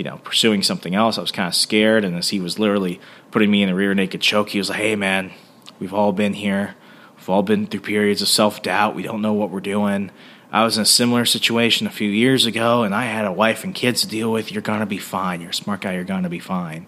you 0.00 0.04
know, 0.04 0.16
pursuing 0.24 0.62
something 0.62 0.94
else. 0.94 1.18
I 1.18 1.20
was 1.20 1.30
kind 1.30 1.46
of 1.46 1.54
scared, 1.54 2.06
and 2.06 2.16
as 2.16 2.30
he 2.30 2.40
was 2.40 2.58
literally 2.58 2.98
putting 3.30 3.50
me 3.50 3.62
in 3.62 3.68
a 3.68 3.74
rear 3.74 3.92
naked 3.94 4.22
choke, 4.22 4.48
he 4.48 4.56
was 4.56 4.70
like, 4.70 4.80
"Hey, 4.80 4.96
man, 4.96 5.30
we've 5.78 5.92
all 5.92 6.12
been 6.12 6.32
here. 6.32 6.74
We've 7.18 7.28
all 7.28 7.42
been 7.42 7.66
through 7.66 7.80
periods 7.80 8.22
of 8.22 8.28
self 8.28 8.62
doubt. 8.62 8.94
We 8.94 9.02
don't 9.02 9.20
know 9.20 9.34
what 9.34 9.50
we're 9.50 9.60
doing." 9.60 10.10
I 10.50 10.64
was 10.64 10.78
in 10.78 10.84
a 10.84 10.86
similar 10.86 11.26
situation 11.26 11.86
a 11.86 11.90
few 11.90 12.08
years 12.08 12.46
ago, 12.46 12.82
and 12.82 12.94
I 12.94 13.04
had 13.04 13.26
a 13.26 13.32
wife 13.32 13.62
and 13.62 13.74
kids 13.74 14.00
to 14.00 14.08
deal 14.08 14.32
with. 14.32 14.50
You're 14.50 14.62
gonna 14.62 14.86
be 14.86 14.96
fine. 14.96 15.42
You're 15.42 15.50
a 15.50 15.54
smart 15.54 15.82
guy. 15.82 15.92
You're 15.92 16.04
gonna 16.04 16.30
be 16.30 16.38
fine. 16.38 16.86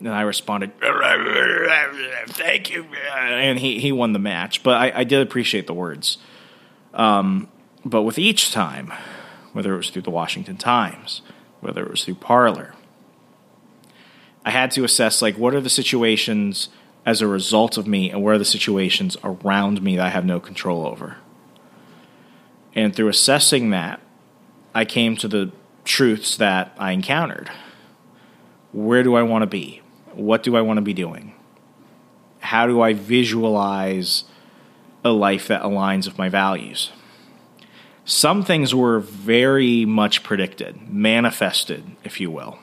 And 0.00 0.08
I 0.08 0.22
responded, 0.22 0.72
"Thank 2.28 2.70
you," 2.70 2.86
and 3.14 3.58
he 3.58 3.78
he 3.78 3.92
won 3.92 4.14
the 4.14 4.18
match. 4.18 4.62
But 4.62 4.78
I, 4.78 5.00
I 5.00 5.04
did 5.04 5.20
appreciate 5.20 5.66
the 5.66 5.74
words. 5.74 6.16
Um, 6.94 7.48
but 7.84 8.04
with 8.04 8.18
each 8.18 8.52
time, 8.52 8.90
whether 9.52 9.74
it 9.74 9.76
was 9.76 9.90
through 9.90 10.02
the 10.02 10.10
Washington 10.10 10.56
Times, 10.56 11.20
whether 11.60 11.82
it 11.82 11.90
was 11.90 12.04
through 12.04 12.14
Parler. 12.16 12.74
I 14.44 14.50
had 14.50 14.70
to 14.72 14.84
assess 14.84 15.20
like 15.20 15.36
what 15.36 15.54
are 15.54 15.60
the 15.60 15.70
situations 15.70 16.68
as 17.04 17.20
a 17.20 17.26
result 17.26 17.76
of 17.76 17.86
me 17.86 18.10
and 18.10 18.22
where 18.22 18.34
are 18.34 18.38
the 18.38 18.44
situations 18.44 19.16
around 19.24 19.82
me 19.82 19.96
that 19.96 20.06
I 20.06 20.10
have 20.10 20.24
no 20.24 20.40
control 20.40 20.86
over. 20.86 21.16
And 22.74 22.94
through 22.94 23.08
assessing 23.08 23.70
that, 23.70 24.00
I 24.74 24.84
came 24.84 25.16
to 25.16 25.28
the 25.28 25.50
truths 25.84 26.36
that 26.36 26.74
I 26.78 26.92
encountered. 26.92 27.50
where 28.72 29.02
do 29.02 29.16
I 29.16 29.22
want 29.22 29.42
to 29.42 29.46
be? 29.46 29.80
What 30.12 30.42
do 30.42 30.54
I 30.54 30.60
want 30.60 30.76
to 30.76 30.82
be 30.82 30.92
doing? 30.92 31.32
How 32.40 32.66
do 32.66 32.82
I 32.82 32.92
visualize 32.92 34.24
a 35.04 35.10
life 35.10 35.48
that 35.48 35.62
aligns 35.62 36.06
with 36.06 36.18
my 36.18 36.28
values? 36.28 36.90
Some 38.08 38.42
things 38.42 38.74
were 38.74 39.00
very 39.00 39.84
much 39.84 40.22
predicted, 40.22 40.88
manifested, 40.88 41.84
if 42.04 42.22
you 42.22 42.30
will. 42.30 42.58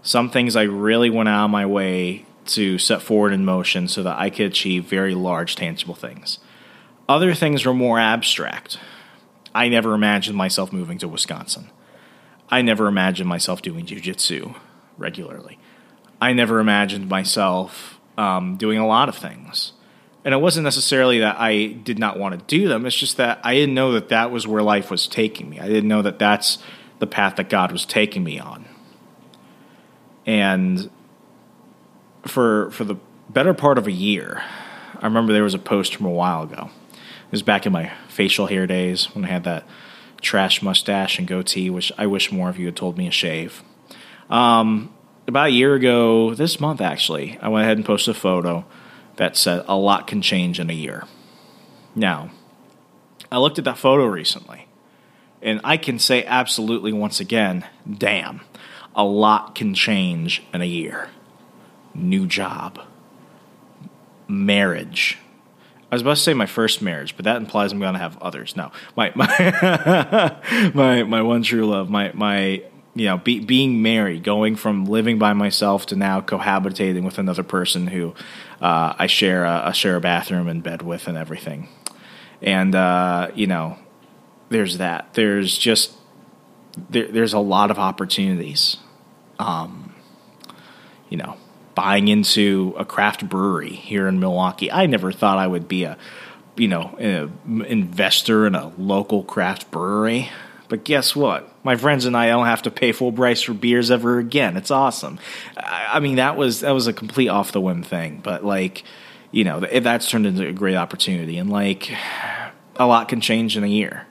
Some 0.00 0.30
things 0.30 0.56
I 0.56 0.62
really 0.62 1.10
went 1.10 1.28
out 1.28 1.44
of 1.44 1.50
my 1.50 1.66
way 1.66 2.24
to 2.46 2.78
set 2.78 3.02
forward 3.02 3.34
in 3.34 3.44
motion 3.44 3.86
so 3.86 4.02
that 4.02 4.18
I 4.18 4.30
could 4.30 4.46
achieve 4.46 4.84
very 4.84 5.14
large, 5.14 5.56
tangible 5.56 5.94
things. 5.94 6.38
Other 7.06 7.34
things 7.34 7.66
were 7.66 7.74
more 7.74 8.00
abstract. 8.00 8.78
I 9.54 9.68
never 9.68 9.92
imagined 9.92 10.38
myself 10.38 10.72
moving 10.72 10.96
to 11.00 11.06
Wisconsin. 11.06 11.68
I 12.48 12.62
never 12.62 12.86
imagined 12.86 13.28
myself 13.28 13.60
doing 13.60 13.84
jujitsu 13.84 14.56
regularly. 14.96 15.58
I 16.18 16.32
never 16.32 16.60
imagined 16.60 17.10
myself 17.10 18.00
um, 18.16 18.56
doing 18.56 18.78
a 18.78 18.86
lot 18.86 19.10
of 19.10 19.16
things. 19.16 19.74
And 20.24 20.32
it 20.32 20.38
wasn't 20.38 20.64
necessarily 20.64 21.20
that 21.20 21.40
I 21.40 21.66
did 21.66 21.98
not 21.98 22.18
want 22.18 22.38
to 22.38 22.44
do 22.46 22.68
them. 22.68 22.86
It's 22.86 22.96
just 22.96 23.16
that 23.16 23.40
I 23.42 23.54
didn't 23.54 23.74
know 23.74 23.92
that 23.92 24.08
that 24.10 24.30
was 24.30 24.46
where 24.46 24.62
life 24.62 24.90
was 24.90 25.08
taking 25.08 25.50
me. 25.50 25.58
I 25.58 25.66
didn't 25.66 25.88
know 25.88 26.02
that 26.02 26.18
that's 26.18 26.58
the 27.00 27.06
path 27.06 27.36
that 27.36 27.50
God 27.50 27.72
was 27.72 27.84
taking 27.84 28.22
me 28.22 28.38
on. 28.38 28.64
And 30.24 30.90
for 32.24 32.70
for 32.70 32.84
the 32.84 32.96
better 33.28 33.52
part 33.52 33.78
of 33.78 33.88
a 33.88 33.92
year, 33.92 34.42
I 35.00 35.06
remember 35.06 35.32
there 35.32 35.42
was 35.42 35.54
a 35.54 35.58
post 35.58 35.96
from 35.96 36.06
a 36.06 36.10
while 36.10 36.44
ago. 36.44 36.70
It 36.92 37.32
was 37.32 37.42
back 37.42 37.66
in 37.66 37.72
my 37.72 37.92
facial 38.08 38.46
hair 38.46 38.68
days 38.68 39.06
when 39.14 39.24
I 39.24 39.28
had 39.28 39.42
that 39.44 39.66
trash 40.20 40.62
mustache 40.62 41.18
and 41.18 41.26
goatee, 41.26 41.70
which 41.70 41.90
I 41.98 42.06
wish 42.06 42.30
more 42.30 42.48
of 42.48 42.58
you 42.58 42.66
had 42.66 42.76
told 42.76 42.96
me 42.96 43.06
to 43.06 43.10
shave. 43.10 43.64
Um, 44.30 44.94
about 45.26 45.48
a 45.48 45.52
year 45.52 45.74
ago, 45.74 46.34
this 46.34 46.60
month 46.60 46.80
actually, 46.80 47.38
I 47.42 47.48
went 47.48 47.64
ahead 47.64 47.76
and 47.78 47.84
posted 47.84 48.14
a 48.14 48.18
photo 48.18 48.64
that 49.16 49.36
said 49.36 49.64
a 49.68 49.76
lot 49.76 50.06
can 50.06 50.22
change 50.22 50.58
in 50.58 50.70
a 50.70 50.74
year. 50.74 51.04
Now, 51.94 52.30
I 53.30 53.38
looked 53.38 53.58
at 53.58 53.64
that 53.64 53.78
photo 53.78 54.04
recently, 54.04 54.68
and 55.40 55.60
I 55.64 55.76
can 55.76 55.98
say 55.98 56.24
absolutely 56.24 56.92
once 56.92 57.20
again, 57.20 57.66
damn, 57.90 58.42
a 58.94 59.04
lot 59.04 59.54
can 59.54 59.74
change 59.74 60.42
in 60.52 60.62
a 60.62 60.66
year. 60.66 61.10
New 61.94 62.26
job, 62.26 62.80
marriage. 64.28 65.18
I 65.90 65.94
was 65.94 66.02
about 66.02 66.16
to 66.16 66.22
say 66.22 66.32
my 66.32 66.46
first 66.46 66.80
marriage, 66.80 67.16
but 67.16 67.26
that 67.26 67.36
implies 67.36 67.70
I'm 67.70 67.78
going 67.78 67.92
to 67.92 67.98
have 67.98 68.16
others. 68.22 68.56
No, 68.56 68.72
my 68.96 69.12
my 69.14 70.72
my 70.74 71.02
my 71.02 71.22
one 71.22 71.42
true 71.42 71.66
love, 71.66 71.90
my 71.90 72.12
my 72.14 72.62
you 72.94 73.06
know, 73.06 73.18
be, 73.18 73.40
being 73.40 73.80
married, 73.82 74.22
going 74.22 74.56
from 74.56 74.84
living 74.84 75.18
by 75.18 75.32
myself 75.32 75.86
to 75.86 75.96
now 75.96 76.20
cohabitating 76.20 77.04
with 77.04 77.18
another 77.18 77.42
person 77.42 77.86
who 77.86 78.14
uh, 78.60 78.94
I 78.98 79.06
share 79.06 79.44
a, 79.44 79.72
share 79.72 79.96
a 79.96 80.00
bathroom 80.00 80.48
and 80.48 80.62
bed 80.62 80.82
with 80.82 81.08
and 81.08 81.16
everything. 81.16 81.68
And 82.42 82.74
uh, 82.74 83.30
you 83.34 83.46
know, 83.46 83.78
there's 84.50 84.78
that. 84.78 85.14
There's 85.14 85.56
just 85.56 85.92
there, 86.90 87.08
there's 87.08 87.32
a 87.32 87.38
lot 87.38 87.70
of 87.70 87.78
opportunities. 87.78 88.76
Um, 89.38 89.94
you 91.08 91.16
know, 91.16 91.36
buying 91.74 92.08
into 92.08 92.74
a 92.78 92.84
craft 92.84 93.28
brewery 93.28 93.72
here 93.72 94.06
in 94.06 94.20
Milwaukee. 94.20 94.70
I 94.70 94.86
never 94.86 95.12
thought 95.12 95.38
I 95.38 95.46
would 95.46 95.68
be 95.68 95.84
a 95.84 95.96
you 96.56 96.68
know, 96.68 96.94
an 96.98 97.64
investor 97.64 98.46
in 98.46 98.54
a 98.54 98.72
local 98.76 99.24
craft 99.24 99.70
brewery. 99.70 100.30
But 100.68 100.84
guess 100.84 101.16
what? 101.16 101.51
My 101.64 101.76
friends 101.76 102.06
and 102.06 102.16
I 102.16 102.28
don't 102.28 102.46
have 102.46 102.62
to 102.62 102.70
pay 102.70 102.92
full 102.92 103.12
price 103.12 103.42
for 103.42 103.54
beers 103.54 103.90
ever 103.90 104.18
again. 104.18 104.56
It's 104.56 104.70
awesome. 104.70 105.20
I, 105.56 106.00
mean, 106.00 106.16
that 106.16 106.36
was 106.36 106.60
that 106.60 106.72
was 106.72 106.88
a 106.88 106.92
complete 106.92 107.28
off 107.28 107.52
the 107.52 107.60
whim 107.60 107.82
thing, 107.84 108.20
but 108.22 108.44
like, 108.44 108.82
you 109.30 109.44
know, 109.44 109.60
that's 109.60 110.10
turned 110.10 110.26
into 110.26 110.46
a 110.46 110.52
great 110.52 110.74
opportunity. 110.74 111.38
And 111.38 111.50
like, 111.50 111.92
a 112.76 112.86
lot 112.86 113.08
can 113.08 113.20
change 113.20 113.56
in 113.56 113.62
a 113.62 113.68
year. 113.68 114.06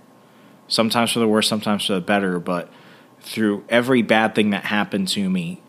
Sometimes 0.67 1.11
for 1.11 1.19
the 1.19 1.27
worse, 1.27 1.47
sometimes 1.47 1.85
for 1.85 1.93
the 1.93 2.01
better. 2.01 2.39
But 2.39 2.71
through 3.19 3.65
every 3.67 4.01
bad 4.01 4.33
thing 4.33 4.51
that 4.51 4.65
happened 4.65 5.09
to 5.09 5.29
me, 5.29 5.61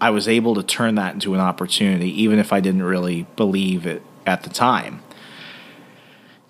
I 0.00 0.10
was 0.10 0.26
able 0.26 0.56
to 0.56 0.64
turn 0.64 0.96
that 0.96 1.14
into 1.14 1.32
an 1.34 1.40
opportunity, 1.40 2.10
even 2.22 2.40
if 2.40 2.52
I 2.52 2.58
didn't 2.58 2.82
really 2.82 3.28
believe 3.36 3.86
it 3.86 4.02
at 4.26 4.42
the 4.42 4.50
time. 4.50 5.00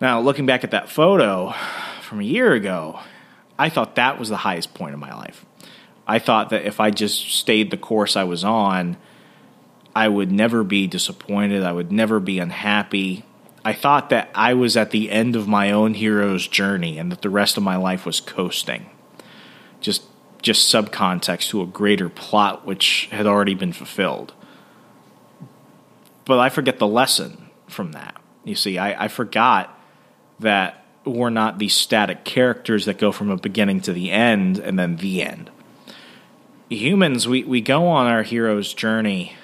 Now, 0.00 0.20
looking 0.20 0.46
back 0.46 0.64
at 0.64 0.70
that 0.70 0.88
photo 0.88 1.54
from 2.12 2.20
a 2.20 2.24
year 2.24 2.52
ago, 2.52 3.00
I 3.58 3.70
thought 3.70 3.94
that 3.94 4.18
was 4.18 4.28
the 4.28 4.36
highest 4.36 4.74
point 4.74 4.92
of 4.92 5.00
my 5.00 5.14
life. 5.14 5.46
I 6.06 6.18
thought 6.18 6.50
that 6.50 6.66
if 6.66 6.78
I 6.78 6.90
just 6.90 7.32
stayed 7.32 7.70
the 7.70 7.78
course 7.78 8.16
I 8.16 8.24
was 8.24 8.44
on, 8.44 8.98
I 9.96 10.08
would 10.08 10.30
never 10.30 10.62
be 10.62 10.86
disappointed. 10.86 11.62
I 11.62 11.72
would 11.72 11.90
never 11.90 12.20
be 12.20 12.38
unhappy. 12.38 13.24
I 13.64 13.72
thought 13.72 14.10
that 14.10 14.28
I 14.34 14.52
was 14.52 14.76
at 14.76 14.90
the 14.90 15.10
end 15.10 15.36
of 15.36 15.48
my 15.48 15.70
own 15.70 15.94
hero's 15.94 16.46
journey 16.46 16.98
and 16.98 17.10
that 17.10 17.22
the 17.22 17.30
rest 17.30 17.56
of 17.56 17.62
my 17.62 17.76
life 17.76 18.04
was 18.04 18.20
coasting. 18.20 18.90
Just 19.80 20.02
just 20.42 20.70
subcontext 20.70 21.48
to 21.48 21.62
a 21.62 21.66
greater 21.66 22.10
plot 22.10 22.66
which 22.66 23.08
had 23.10 23.26
already 23.26 23.54
been 23.54 23.72
fulfilled. 23.72 24.34
But 26.26 26.40
I 26.40 26.50
forget 26.50 26.78
the 26.78 26.86
lesson 26.86 27.48
from 27.68 27.92
that. 27.92 28.20
You 28.44 28.54
see, 28.54 28.76
I, 28.76 29.04
I 29.04 29.08
forgot 29.08 29.80
that 30.40 30.81
we're 31.04 31.30
not 31.30 31.58
these 31.58 31.74
static 31.74 32.24
characters 32.24 32.84
that 32.86 32.98
go 32.98 33.12
from 33.12 33.30
a 33.30 33.36
beginning 33.36 33.80
to 33.82 33.92
the 33.92 34.10
end 34.10 34.58
and 34.58 34.78
then 34.78 34.96
the 34.96 35.22
end. 35.22 35.50
Humans, 36.68 37.28
we, 37.28 37.44
we 37.44 37.60
go 37.60 37.86
on 37.88 38.06
our 38.06 38.22
hero's 38.22 38.72
journey 38.72 39.34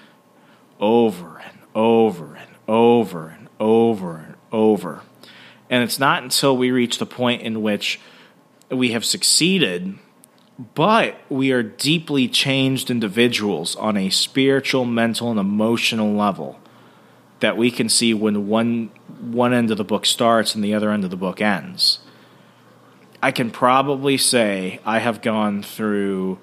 over 0.80 1.42
and 1.44 1.58
over 1.74 2.36
and 2.36 2.50
over 2.66 3.28
and 3.28 3.48
over 3.60 4.16
and 4.18 4.34
over. 4.52 5.02
And 5.68 5.82
it's 5.82 5.98
not 5.98 6.22
until 6.22 6.56
we 6.56 6.70
reach 6.70 6.98
the 6.98 7.06
point 7.06 7.42
in 7.42 7.60
which 7.60 8.00
we 8.70 8.92
have 8.92 9.04
succeeded, 9.04 9.98
but 10.74 11.20
we 11.28 11.52
are 11.52 11.62
deeply 11.62 12.28
changed 12.28 12.90
individuals 12.90 13.76
on 13.76 13.96
a 13.96 14.10
spiritual, 14.10 14.84
mental, 14.84 15.30
and 15.30 15.38
emotional 15.38 16.14
level 16.14 16.58
that 17.40 17.56
we 17.56 17.70
can 17.70 17.88
see 17.88 18.14
when 18.14 18.48
one 18.48 18.90
one 19.20 19.52
end 19.52 19.70
of 19.70 19.76
the 19.76 19.84
book 19.84 20.06
starts 20.06 20.54
and 20.54 20.62
the 20.62 20.74
other 20.74 20.90
end 20.90 21.04
of 21.04 21.10
the 21.10 21.16
book 21.16 21.40
ends. 21.40 22.00
I 23.22 23.32
can 23.32 23.50
probably 23.50 24.16
say 24.16 24.80
I 24.84 25.00
have 25.00 25.22
gone 25.22 25.62
through 25.62 26.38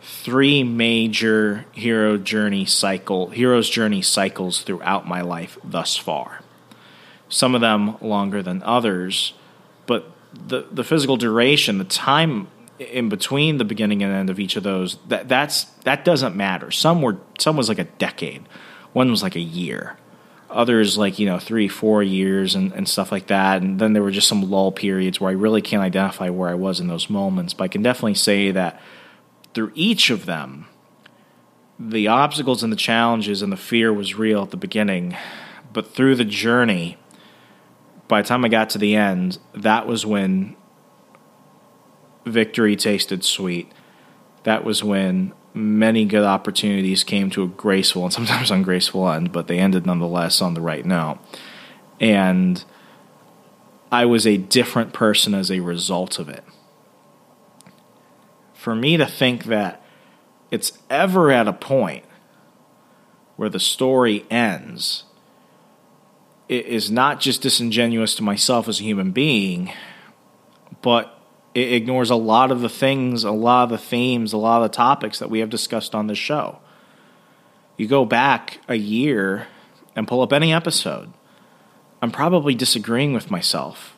three 0.00 0.62
major 0.62 1.66
hero 1.72 2.16
journey 2.16 2.64
cycle 2.64 3.30
hero's 3.30 3.68
journey 3.68 4.02
cycles 4.02 4.62
throughout 4.62 5.06
my 5.06 5.20
life 5.20 5.58
thus 5.64 5.96
far. 5.96 6.40
Some 7.28 7.54
of 7.54 7.60
them 7.60 7.96
longer 8.00 8.42
than 8.42 8.62
others, 8.62 9.34
but 9.86 10.10
the 10.32 10.66
the 10.70 10.84
physical 10.84 11.16
duration, 11.16 11.78
the 11.78 11.84
time 11.84 12.48
in 12.78 13.08
between 13.08 13.58
the 13.58 13.64
beginning 13.64 14.02
and 14.02 14.12
end 14.12 14.30
of 14.30 14.38
each 14.38 14.56
of 14.56 14.62
those, 14.62 14.98
that 15.08 15.28
that's 15.28 15.64
that 15.84 16.04
doesn't 16.04 16.36
matter. 16.36 16.70
Some 16.70 17.02
were 17.02 17.18
some 17.38 17.56
was 17.56 17.68
like 17.68 17.78
a 17.78 17.84
decade. 17.84 18.44
One 18.92 19.10
was 19.10 19.22
like 19.22 19.36
a 19.36 19.40
year 19.40 19.97
others 20.50 20.96
like 20.96 21.18
you 21.18 21.26
know 21.26 21.38
three 21.38 21.68
four 21.68 22.02
years 22.02 22.54
and, 22.54 22.72
and 22.72 22.88
stuff 22.88 23.12
like 23.12 23.26
that. 23.26 23.62
And 23.62 23.78
then 23.78 23.92
there 23.92 24.02
were 24.02 24.10
just 24.10 24.28
some 24.28 24.50
lull 24.50 24.72
periods 24.72 25.20
where 25.20 25.30
i 25.30 25.34
really 25.34 25.62
can't 25.62 25.82
identify 25.82 26.28
where 26.28 26.48
i 26.48 26.54
was 26.54 26.80
in 26.80 26.88
those 26.88 27.10
moments. 27.10 27.54
But 27.54 27.64
i 27.64 27.68
can 27.68 27.82
definitely 27.82 28.14
say 28.14 28.50
that 28.50 28.80
through 29.54 29.72
each 29.74 30.10
of 30.10 30.26
them 30.26 30.66
the 31.78 32.08
obstacles 32.08 32.62
and 32.62 32.72
the 32.72 32.76
challenges 32.76 33.40
and 33.40 33.52
the 33.52 33.56
fear 33.56 33.92
was 33.92 34.16
real 34.16 34.42
at 34.42 34.50
the 34.50 34.56
beginning. 34.56 35.16
But 35.72 35.94
through 35.94 36.16
the 36.16 36.24
journey 36.24 36.96
by 38.08 38.22
the 38.22 38.28
time 38.28 38.44
i 38.44 38.48
got 38.48 38.70
to 38.70 38.78
the 38.78 38.96
end 38.96 39.38
that 39.54 39.86
was 39.86 40.06
when 40.06 40.56
victory 42.24 42.76
tasted 42.76 43.24
sweet. 43.24 43.70
That 44.44 44.64
was 44.64 44.84
when 44.84 45.32
many 45.58 46.04
good 46.04 46.24
opportunities 46.24 47.04
came 47.04 47.30
to 47.30 47.42
a 47.42 47.48
graceful 47.48 48.04
and 48.04 48.12
sometimes 48.12 48.50
ungraceful 48.52 49.08
end, 49.08 49.32
but 49.32 49.46
they 49.48 49.58
ended 49.58 49.86
nonetheless 49.86 50.40
on 50.40 50.54
the 50.54 50.60
right 50.60 50.84
note. 50.84 51.18
And 52.00 52.64
I 53.90 54.06
was 54.06 54.26
a 54.26 54.36
different 54.36 54.92
person 54.92 55.34
as 55.34 55.50
a 55.50 55.60
result 55.60 56.18
of 56.18 56.28
it. 56.28 56.44
For 58.54 58.74
me 58.74 58.96
to 58.96 59.06
think 59.06 59.44
that 59.44 59.82
it's 60.50 60.78
ever 60.88 61.30
at 61.30 61.48
a 61.48 61.52
point 61.52 62.04
where 63.36 63.48
the 63.48 63.60
story 63.60 64.24
ends 64.30 65.04
it 66.48 66.66
is 66.66 66.90
not 66.90 67.20
just 67.20 67.42
disingenuous 67.42 68.14
to 68.14 68.22
myself 68.22 68.68
as 68.68 68.80
a 68.80 68.82
human 68.82 69.10
being, 69.10 69.72
but 70.80 71.17
it 71.58 71.72
ignores 71.72 72.10
a 72.10 72.16
lot 72.16 72.50
of 72.50 72.60
the 72.60 72.68
things, 72.68 73.24
a 73.24 73.32
lot 73.32 73.64
of 73.64 73.70
the 73.70 73.78
themes, 73.78 74.32
a 74.32 74.38
lot 74.38 74.62
of 74.62 74.70
the 74.70 74.76
topics 74.76 75.18
that 75.18 75.28
we 75.28 75.40
have 75.40 75.50
discussed 75.50 75.94
on 75.94 76.06
this 76.06 76.18
show. 76.18 76.60
You 77.76 77.86
go 77.86 78.04
back 78.04 78.60
a 78.68 78.76
year 78.76 79.48
and 79.96 80.06
pull 80.06 80.22
up 80.22 80.32
any 80.32 80.52
episode, 80.52 81.12
I'm 82.00 82.12
probably 82.12 82.54
disagreeing 82.54 83.12
with 83.12 83.30
myself 83.30 83.96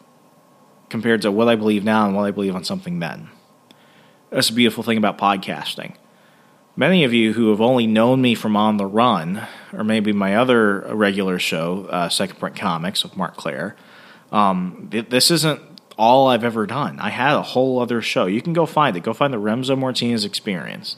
compared 0.88 1.22
to 1.22 1.30
what 1.30 1.48
I 1.48 1.56
believe 1.56 1.84
now 1.84 2.06
and 2.06 2.16
what 2.16 2.24
I 2.24 2.30
believe 2.30 2.54
on 2.54 2.64
something 2.64 2.98
then. 2.98 3.28
That's 4.30 4.48
a 4.48 4.54
beautiful 4.54 4.82
thing 4.82 4.96
about 4.96 5.18
podcasting. 5.18 5.96
Many 6.76 7.04
of 7.04 7.12
you 7.12 7.34
who 7.34 7.50
have 7.50 7.60
only 7.60 7.86
known 7.86 8.22
me 8.22 8.34
from 8.34 8.56
On 8.56 8.78
the 8.78 8.86
Run, 8.86 9.46
or 9.72 9.84
maybe 9.84 10.12
my 10.12 10.36
other 10.36 10.94
regular 10.94 11.38
show, 11.38 11.86
uh, 11.90 12.08
Second 12.08 12.38
Print 12.38 12.56
Comics 12.56 13.02
with 13.02 13.16
Mark 13.16 13.36
Claire, 13.36 13.76
um, 14.32 14.88
th- 14.90 15.10
this 15.10 15.30
isn't 15.30 15.60
all 16.00 16.28
I've 16.28 16.44
ever 16.44 16.66
done. 16.66 16.98
I 16.98 17.10
had 17.10 17.34
a 17.34 17.42
whole 17.42 17.78
other 17.78 18.00
show. 18.00 18.24
You 18.24 18.40
can 18.40 18.54
go 18.54 18.64
find 18.64 18.96
it. 18.96 19.02
Go 19.02 19.12
find 19.12 19.34
the 19.34 19.38
Remso 19.38 19.76
Martinez 19.76 20.24
Experience. 20.24 20.96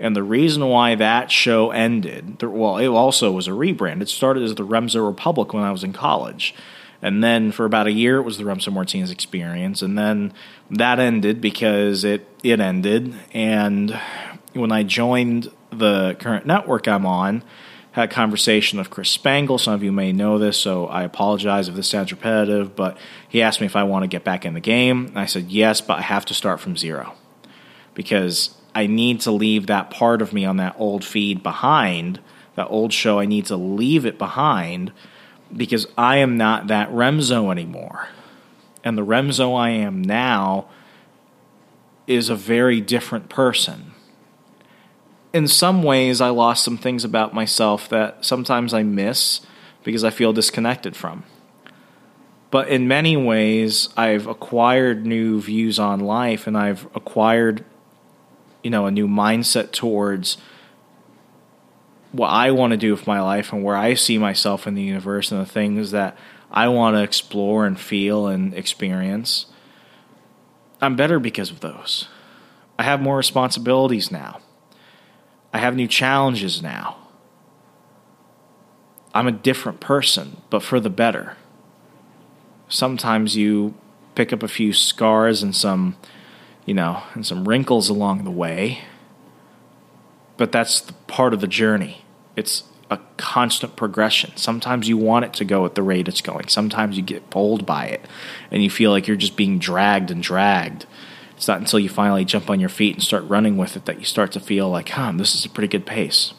And 0.00 0.16
the 0.16 0.24
reason 0.24 0.66
why 0.66 0.96
that 0.96 1.30
show 1.30 1.70
ended, 1.70 2.42
well, 2.42 2.78
it 2.78 2.88
also 2.88 3.30
was 3.30 3.46
a 3.46 3.52
rebrand. 3.52 4.02
It 4.02 4.08
started 4.08 4.42
as 4.42 4.56
the 4.56 4.66
Remso 4.66 5.06
Republic 5.06 5.54
when 5.54 5.62
I 5.62 5.70
was 5.70 5.84
in 5.84 5.92
college. 5.92 6.52
And 7.00 7.22
then 7.22 7.52
for 7.52 7.64
about 7.64 7.86
a 7.86 7.92
year, 7.92 8.18
it 8.18 8.22
was 8.22 8.38
the 8.38 8.44
Remso 8.44 8.72
Martinez 8.72 9.12
Experience. 9.12 9.82
And 9.82 9.96
then 9.96 10.32
that 10.68 10.98
ended 10.98 11.40
because 11.40 12.02
it, 12.02 12.26
it 12.42 12.58
ended. 12.58 13.14
And 13.32 13.96
when 14.52 14.72
I 14.72 14.82
joined 14.82 15.52
the 15.70 16.16
current 16.18 16.44
network 16.44 16.88
I'm 16.88 17.06
on, 17.06 17.44
had 17.92 18.10
a 18.10 18.12
conversation 18.12 18.78
with 18.78 18.90
Chris 18.90 19.10
Spangle. 19.10 19.58
Some 19.58 19.74
of 19.74 19.82
you 19.82 19.90
may 19.90 20.12
know 20.12 20.38
this, 20.38 20.56
so 20.56 20.86
I 20.86 21.02
apologize 21.02 21.68
if 21.68 21.74
this 21.74 21.88
sounds 21.88 22.12
repetitive, 22.12 22.76
but 22.76 22.96
he 23.28 23.42
asked 23.42 23.60
me 23.60 23.66
if 23.66 23.74
I 23.74 23.82
want 23.82 24.04
to 24.04 24.08
get 24.08 24.22
back 24.22 24.44
in 24.44 24.54
the 24.54 24.60
game. 24.60 25.12
I 25.16 25.26
said 25.26 25.50
yes, 25.50 25.80
but 25.80 25.98
I 25.98 26.02
have 26.02 26.24
to 26.26 26.34
start 26.34 26.60
from 26.60 26.76
zero 26.76 27.14
because 27.94 28.54
I 28.74 28.86
need 28.86 29.20
to 29.22 29.32
leave 29.32 29.66
that 29.66 29.90
part 29.90 30.22
of 30.22 30.32
me 30.32 30.44
on 30.44 30.56
that 30.58 30.76
old 30.78 31.04
feed 31.04 31.42
behind, 31.42 32.20
that 32.54 32.68
old 32.68 32.92
show. 32.92 33.18
I 33.18 33.26
need 33.26 33.46
to 33.46 33.56
leave 33.56 34.06
it 34.06 34.18
behind 34.18 34.92
because 35.54 35.86
I 35.98 36.18
am 36.18 36.36
not 36.36 36.68
that 36.68 36.90
Remso 36.90 37.50
anymore. 37.50 38.08
And 38.84 38.96
the 38.96 39.04
Remso 39.04 39.58
I 39.58 39.70
am 39.70 40.00
now 40.00 40.68
is 42.06 42.28
a 42.28 42.36
very 42.36 42.80
different 42.80 43.28
person 43.28 43.89
in 45.32 45.46
some 45.46 45.82
ways, 45.82 46.20
I 46.20 46.30
lost 46.30 46.64
some 46.64 46.76
things 46.76 47.04
about 47.04 47.34
myself 47.34 47.88
that 47.90 48.24
sometimes 48.24 48.74
I 48.74 48.82
miss 48.82 49.40
because 49.84 50.04
I 50.04 50.10
feel 50.10 50.32
disconnected 50.32 50.96
from. 50.96 51.24
But 52.50 52.68
in 52.68 52.88
many 52.88 53.16
ways, 53.16 53.88
I've 53.96 54.26
acquired 54.26 55.06
new 55.06 55.40
views 55.40 55.78
on 55.78 56.00
life 56.00 56.46
and 56.46 56.56
I've 56.56 56.86
acquired, 56.96 57.64
you 58.64 58.70
know, 58.70 58.86
a 58.86 58.90
new 58.90 59.06
mindset 59.06 59.70
towards 59.70 60.36
what 62.10 62.28
I 62.28 62.50
want 62.50 62.72
to 62.72 62.76
do 62.76 62.90
with 62.90 63.06
my 63.06 63.20
life 63.20 63.52
and 63.52 63.62
where 63.62 63.76
I 63.76 63.94
see 63.94 64.18
myself 64.18 64.66
in 64.66 64.74
the 64.74 64.82
universe 64.82 65.30
and 65.30 65.40
the 65.40 65.46
things 65.46 65.92
that 65.92 66.18
I 66.50 66.66
want 66.66 66.96
to 66.96 67.02
explore 67.04 67.66
and 67.66 67.78
feel 67.78 68.26
and 68.26 68.52
experience. 68.52 69.46
I'm 70.80 70.96
better 70.96 71.20
because 71.20 71.50
of 71.50 71.60
those. 71.60 72.08
I 72.76 72.82
have 72.82 73.00
more 73.00 73.16
responsibilities 73.16 74.10
now. 74.10 74.40
I 75.52 75.58
have 75.58 75.74
new 75.74 75.88
challenges 75.88 76.62
now. 76.62 76.96
I'm 79.12 79.26
a 79.26 79.32
different 79.32 79.80
person, 79.80 80.42
but 80.50 80.62
for 80.62 80.78
the 80.78 80.90
better. 80.90 81.36
Sometimes 82.68 83.36
you 83.36 83.74
pick 84.14 84.32
up 84.32 84.42
a 84.42 84.48
few 84.48 84.72
scars 84.72 85.42
and 85.42 85.54
some, 85.54 85.96
you 86.64 86.74
know, 86.74 87.02
and 87.14 87.26
some 87.26 87.48
wrinkles 87.48 87.88
along 87.88 88.24
the 88.24 88.30
way, 88.30 88.82
but 90.36 90.52
that's 90.52 90.80
part 91.08 91.34
of 91.34 91.40
the 91.40 91.48
journey. 91.48 92.04
It's 92.36 92.62
a 92.90 92.98
constant 93.16 93.76
progression. 93.76 94.36
Sometimes 94.36 94.88
you 94.88 94.96
want 94.96 95.24
it 95.24 95.32
to 95.34 95.44
go 95.44 95.64
at 95.64 95.74
the 95.74 95.82
rate 95.82 96.08
it's 96.08 96.20
going. 96.20 96.48
Sometimes 96.48 96.96
you 96.96 97.02
get 97.02 97.30
pulled 97.30 97.66
by 97.66 97.86
it 97.86 98.06
and 98.50 98.62
you 98.62 98.70
feel 98.70 98.90
like 98.90 99.06
you're 99.06 99.16
just 99.16 99.36
being 99.36 99.58
dragged 99.58 100.10
and 100.10 100.22
dragged. 100.22 100.86
It's 101.40 101.48
not 101.48 101.58
until 101.58 101.78
you 101.78 101.88
finally 101.88 102.26
jump 102.26 102.50
on 102.50 102.60
your 102.60 102.68
feet 102.68 102.96
and 102.96 103.02
start 103.02 103.24
running 103.24 103.56
with 103.56 103.74
it 103.74 103.86
that 103.86 103.98
you 103.98 104.04
start 104.04 104.30
to 104.32 104.40
feel 104.40 104.68
like, 104.68 104.90
huh, 104.90 105.12
this 105.14 105.34
is 105.34 105.46
a 105.46 105.48
pretty 105.48 105.68
good 105.68 105.86
pace. 105.86 106.34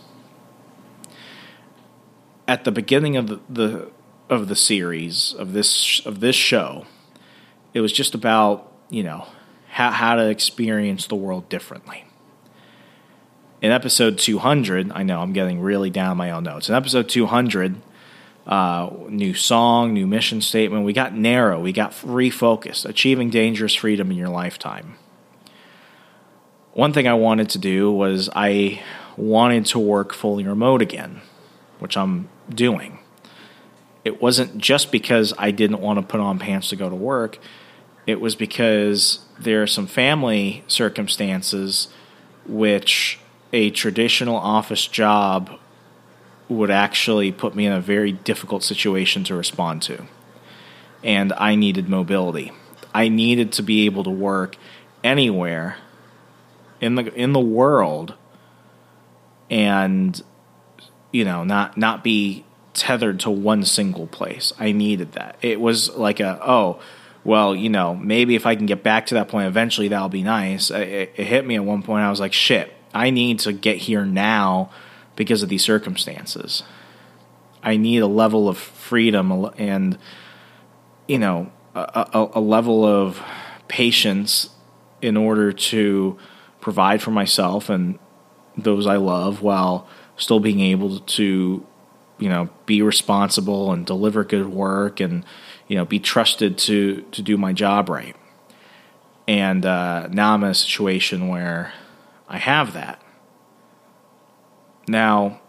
At 2.48 2.66
the 2.66 2.72
beginning 2.72 3.18
of 3.18 3.26
the, 3.26 3.40
the 3.50 3.92
of 4.30 4.48
the 4.48 4.56
series 4.56 5.34
of 5.34 5.54
this 5.54 6.06
of 6.06 6.20
this 6.20 6.36
show, 6.36 6.86
it 7.74 7.82
was 7.82 7.92
just 7.92 8.14
about 8.14 8.72
you 8.92 9.02
know 9.02 9.26
how 9.70 9.90
how 9.90 10.14
to 10.14 10.30
experience 10.30 11.08
the 11.08 11.16
world 11.16 11.50
differently. 11.50 12.06
In 13.60 13.72
episode 13.72 14.20
200, 14.20 14.92
I 14.92 15.02
know 15.02 15.22
I'm 15.22 15.34
getting 15.34 15.62
really 15.62 15.90
down 15.90 16.16
my 16.16 16.30
own 16.30 16.44
notes. 16.44 16.70
In 16.70 16.76
episode 16.76 17.10
200, 17.10 17.82
uh, 18.52 18.90
new 19.08 19.34
song, 19.34 19.94
new 19.94 20.06
mission 20.06 20.42
statement. 20.42 20.84
We 20.84 20.92
got 20.92 21.16
narrow, 21.16 21.62
we 21.62 21.72
got 21.72 21.94
refocused, 21.94 22.86
achieving 22.86 23.30
dangerous 23.30 23.74
freedom 23.74 24.12
in 24.12 24.18
your 24.18 24.30
lifetime. 24.30 24.96
One 26.74 26.92
thing 26.92 27.08
I 27.08 27.14
wanted 27.14 27.50
to 27.52 27.58
do 27.58 27.92
was 27.92 28.30
I 28.36 28.84
wanted 29.16 29.66
to 29.68 29.80
work 29.80 30.14
fully 30.14 30.44
remote 30.46 30.82
again, 30.82 31.22
which 31.80 31.96
I'm 31.96 32.28
doing. 32.50 33.00
It 34.04 34.22
wasn't 34.22 34.58
just 34.58 34.92
because 34.92 35.34
I 35.38 35.52
didn't 35.52 35.80
want 35.80 36.00
to 36.00 36.06
put 36.06 36.20
on 36.20 36.38
pants 36.38 36.70
to 36.70 36.76
go 36.76 36.90
to 36.90 36.96
work, 36.96 37.40
it 38.06 38.20
was 38.20 38.36
because 38.36 39.20
there 39.40 39.64
are 39.64 39.68
some 39.68 39.88
family 39.88 40.66
circumstances 40.68 41.88
which 42.46 43.20
a 43.54 43.70
traditional 43.70 44.36
office 44.36 44.88
job 44.88 45.58
would 46.52 46.72
actually 46.72 47.32
put 47.32 47.56
me 47.56 47.66
in 47.66 47.74
a 47.74 47.82
very 47.82 48.12
difficult 48.12 48.64
situation 48.64 49.24
to 49.26 49.36
respond 49.36 49.82
to. 49.84 50.06
And 51.04 51.34
I 51.34 51.56
needed 51.56 51.90
mobility. 51.90 52.52
I 52.94 53.08
needed 53.08 53.52
to 53.54 53.64
be 53.64 53.86
able 53.86 54.04
to 54.04 54.10
work 54.10 54.58
anywhere 55.04 55.78
in 56.80 56.96
the 56.96 57.14
in 57.14 57.34
the 57.34 57.40
world 57.40 58.16
and 59.50 60.22
you 61.12 61.26
know, 61.26 61.44
not 61.44 61.78
not 61.78 62.04
be 62.04 62.46
tethered 62.74 63.20
to 63.22 63.30
one 63.30 63.66
single 63.66 64.08
place. 64.08 64.54
I 64.60 64.72
needed 64.72 65.14
that. 65.14 65.38
It 65.42 65.60
was 65.60 65.90
like 65.96 66.20
a 66.20 66.40
oh, 66.42 66.82
well, 67.24 67.56
you 67.56 67.70
know, 67.70 67.96
maybe 67.96 68.36
if 68.36 68.46
I 68.46 68.56
can 68.56 68.66
get 68.66 68.84
back 68.84 69.08
to 69.08 69.16
that 69.16 69.28
point 69.28 69.48
eventually 69.48 69.88
that'll 69.90 70.10
be 70.10 70.24
nice. 70.24 70.72
It, 70.72 71.14
it 71.16 71.28
hit 71.28 71.46
me 71.46 71.56
at 71.56 71.64
one 71.64 71.84
point 71.84 72.04
I 72.04 72.10
was 72.10 72.20
like, 72.20 72.34
shit, 72.34 72.74
I 72.94 73.10
need 73.10 73.40
to 73.40 73.54
get 73.54 73.78
here 73.78 74.06
now 74.06 74.72
because 75.22 75.44
of 75.44 75.50
these 75.50 75.64
circumstances. 75.64 76.64
I 77.62 77.78
need 77.78 78.00
a 78.00 78.08
level 78.08 78.50
of 78.50 78.58
freedom 78.58 79.52
and, 79.56 80.00
you 81.08 81.20
know, 81.20 81.52
a, 81.76 82.08
a, 82.12 82.30
a 82.40 82.42
level 82.42 82.84
of 82.84 83.22
patience 83.68 84.50
in 85.00 85.18
order 85.18 85.54
to 85.54 86.18
provide 86.60 87.04
for 87.04 87.12
myself 87.12 87.70
and 87.70 88.00
those 88.58 88.88
I 88.88 88.96
love 88.96 89.44
while 89.44 89.88
still 90.18 90.40
being 90.40 90.60
able 90.60 91.02
to, 91.02 91.68
you 92.18 92.30
know, 92.30 92.50
be 92.66 92.82
responsible 92.82 93.72
and 93.72 93.86
deliver 93.86 94.24
good 94.24 94.48
work 94.48 95.00
and, 95.00 95.24
you 95.68 95.78
know, 95.78 95.86
be 95.86 96.00
trusted 96.00 96.58
to 96.66 97.02
to 97.12 97.22
do 97.22 97.38
my 97.38 97.54
job 97.54 97.90
right. 97.90 98.16
And 99.28 99.68
uh, 99.68 100.08
now 100.08 100.34
I'm 100.34 100.44
in 100.44 100.50
a 100.50 100.56
situation 100.56 101.28
where 101.28 101.74
I 102.28 102.40
have 102.40 102.74
that. 102.74 103.00
Now, 104.92 105.40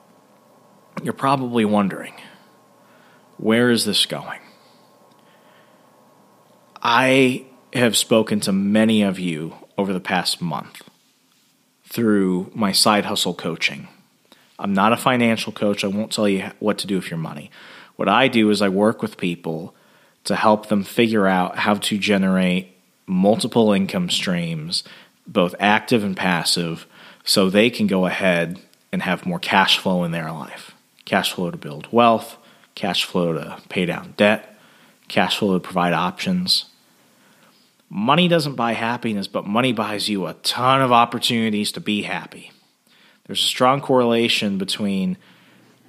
you're 1.03 1.13
probably 1.13 1.65
wondering, 1.65 2.15
where 3.39 3.73
is 3.73 3.85
this 3.85 4.07
going? 4.07 4.39
I 6.81 7.47
have 7.73 7.97
spoken 7.97 8.39
to 8.39 8.53
many 8.53 9.03
of 9.03 9.19
you 9.19 9.55
over 9.77 9.93
the 9.93 9.99
past 9.99 10.41
month 10.41 10.89
through 11.85 12.53
my 12.55 12.71
side 12.71 13.07
hustle 13.07 13.35
coaching. 13.35 13.89
I'm 14.61 14.75
not 14.75 14.93
a 14.93 14.97
financial 14.97 15.53
coach. 15.53 15.83
I 15.83 15.89
won't 15.89 16.13
tell 16.13 16.29
you 16.29 16.53
what 16.61 16.79
to 16.79 16.87
do 16.87 16.95
with 16.95 17.11
your 17.11 17.19
money. 17.19 17.51
What 17.97 18.09
I 18.09 18.29
do 18.29 18.49
is 18.51 18.63
I 18.63 18.69
work 18.69 19.03
with 19.03 19.17
people 19.17 19.75
to 20.23 20.37
help 20.37 20.69
them 20.69 20.85
figure 20.85 21.27
out 21.27 21.59
how 21.59 21.75
to 21.75 21.99
generate 21.99 22.77
multiple 23.07 23.73
income 23.73 24.09
streams, 24.09 24.85
both 25.27 25.57
active 25.59 26.05
and 26.05 26.17
passive, 26.17 26.87
so 27.25 27.51
they 27.51 27.71
can 27.71 27.89
go 27.89 28.07
ahead 28.07 28.61
and 28.93 29.03
have 29.03 29.27
more 29.27 29.39
cash 29.39 29.79
flow 29.79 30.05
in 30.05 30.13
their 30.13 30.31
life. 30.31 30.73
Cash 31.05 31.33
flow 31.33 31.51
to 31.51 31.57
build 31.57 31.89
wealth, 31.91 32.37
cash 32.75 33.05
flow 33.05 33.33
to 33.33 33.59
pay 33.69 33.87
down 33.87 34.15
debt, 34.17 34.57
cash 35.09 35.39
flow 35.39 35.55
to 35.55 35.61
provide 35.61 35.93
options. 35.93 36.67
Money 37.89 38.29
doesn't 38.29 38.55
buy 38.55 38.73
happiness, 38.73 39.27
but 39.27 39.47
money 39.47 39.73
buys 39.73 40.09
you 40.09 40.27
a 40.27 40.35
ton 40.35 40.81
of 40.81 40.93
opportunities 40.93 41.73
to 41.73 41.81
be 41.81 42.03
happy. 42.03 42.53
There's 43.27 43.41
a 43.41 43.47
strong 43.47 43.81
correlation 43.81 44.59
between 44.59 45.17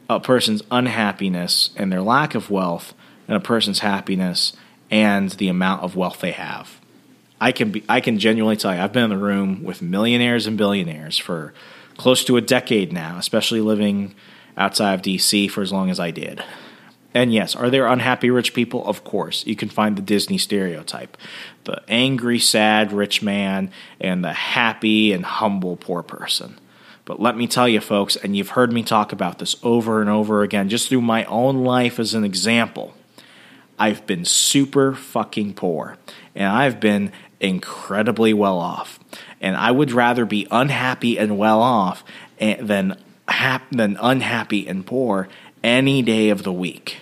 a 0.10 0.20
person's 0.20 0.62
unhappiness 0.72 1.70
and 1.76 1.92
their 1.92 2.02
lack 2.02 2.36
of 2.36 2.50
wealth 2.50 2.94
and 3.28 3.38
a 3.38 3.40
person's 3.40 3.80
happiness 3.80 4.54
and 4.92 5.32
the 5.32 5.48
amount 5.48 5.84
of 5.84 5.96
wealth 5.96 6.20
they 6.20 6.32
have. 6.32 6.80
I 7.40 7.52
can 7.52 7.72
be 7.72 7.84
I 7.90 8.00
can 8.00 8.20
genuinely 8.20 8.56
tell 8.56 8.74
you 8.74 8.80
I've 8.80 8.94
been 8.94 9.06
in 9.06 9.10
the 9.10 9.18
room 9.18 9.64
with 9.64 9.82
millionaires 9.82 10.48
and 10.48 10.58
billionaires 10.58 11.18
for 11.18 11.54
close 11.98 12.24
to 12.26 12.38
a 12.38 12.42
decade 12.42 12.92
now, 12.92 13.18
especially 13.18 13.62
living 13.62 14.16
outside 14.58 14.94
of 14.94 15.02
DC 15.02 15.50
for 15.50 15.62
as 15.62 15.72
long 15.72 15.90
as 15.90 16.00
I 16.00 16.12
did. 16.12 16.44
And 17.14 17.34
yes, 17.34 17.56
are 17.56 17.70
there 17.70 17.88
unhappy 17.88 18.30
rich 18.30 18.54
people? 18.54 18.86
Of 18.88 19.04
course. 19.04 19.46
You 19.46 19.56
can 19.56 19.70
find 19.70 19.96
the 19.96 20.02
Disney 20.02 20.38
stereotype 20.38 21.18
the 21.66 21.82
angry, 21.88 22.40
sad 22.40 22.92
rich 22.92 23.22
man 23.22 23.72
and 24.02 24.24
the 24.24 24.34
happy 24.34 25.14
and 25.14 25.24
humble 25.24 25.78
poor 25.78 26.04
person. 26.04 26.60
But 27.06 27.22
let 27.22 27.38
me 27.38 27.48
tell 27.48 27.70
you, 27.70 27.80
folks, 27.80 28.16
and 28.18 28.36
you've 28.36 28.50
heard 28.50 28.74
me 28.74 28.84
talk 28.84 29.12
about 29.12 29.40
this 29.40 29.56
over 29.64 30.02
and 30.02 30.10
over 30.10 30.44
again, 30.44 30.70
just 30.70 30.90
through 30.90 31.02
my 31.02 31.24
own 31.26 31.64
life 31.64 32.00
as 32.00 32.14
an 32.14 32.24
example. 32.24 32.94
I've 33.78 34.06
been 34.06 34.24
super 34.26 34.94
fucking 34.94 35.54
poor, 35.54 35.98
and 36.36 36.48
I've 36.48 36.80
been 36.80 37.12
incredibly 37.44 38.34
well 38.34 38.58
off. 38.58 39.00
And 39.42 39.56
I 39.56 39.72
would 39.72 39.92
rather 39.92 40.26
be 40.26 40.48
unhappy 40.50 41.18
and 41.20 41.38
well 41.38 41.62
off 41.62 42.04
eh, 42.40 42.58
than, 42.60 42.98
hap- 43.28 43.70
than 43.72 43.98
unhappy 44.02 44.68
and 44.68 44.86
poor 44.86 45.28
any 45.64 46.02
day 46.02 46.30
of 46.30 46.44
the 46.44 46.54
week 46.54 46.98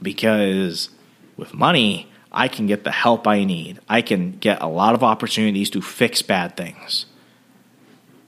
because 0.00 0.90
with 1.36 1.54
money, 1.54 2.10
I 2.30 2.48
can 2.48 2.66
get 2.66 2.84
the 2.84 2.90
help 2.90 3.26
I 3.26 3.44
need. 3.44 3.80
I 3.88 4.02
can 4.02 4.38
get 4.38 4.60
a 4.62 4.66
lot 4.66 4.94
of 4.94 5.02
opportunities 5.02 5.70
to 5.70 5.80
fix 5.80 6.22
bad 6.22 6.56
things, 6.56 7.06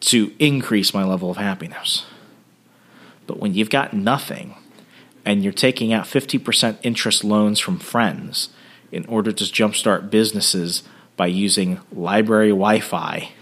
to 0.00 0.32
increase 0.38 0.94
my 0.94 1.04
level 1.04 1.30
of 1.30 1.36
happiness. 1.36 2.06
But 3.26 3.38
when 3.38 3.54
you've 3.54 3.70
got 3.70 3.92
nothing 3.92 4.56
and 5.24 5.44
you're 5.44 5.52
taking 5.52 5.92
out 5.92 6.06
50% 6.06 6.78
interest 6.82 7.24
loans 7.24 7.60
from 7.60 7.78
friends 7.78 8.48
in 8.92 9.04
order 9.06 9.32
to 9.32 9.44
jumpstart 9.44 10.10
businesses 10.10 10.82
by 11.16 11.26
using 11.26 11.80
library 11.92 12.50
Wi 12.50 12.80
Fi 12.80 13.32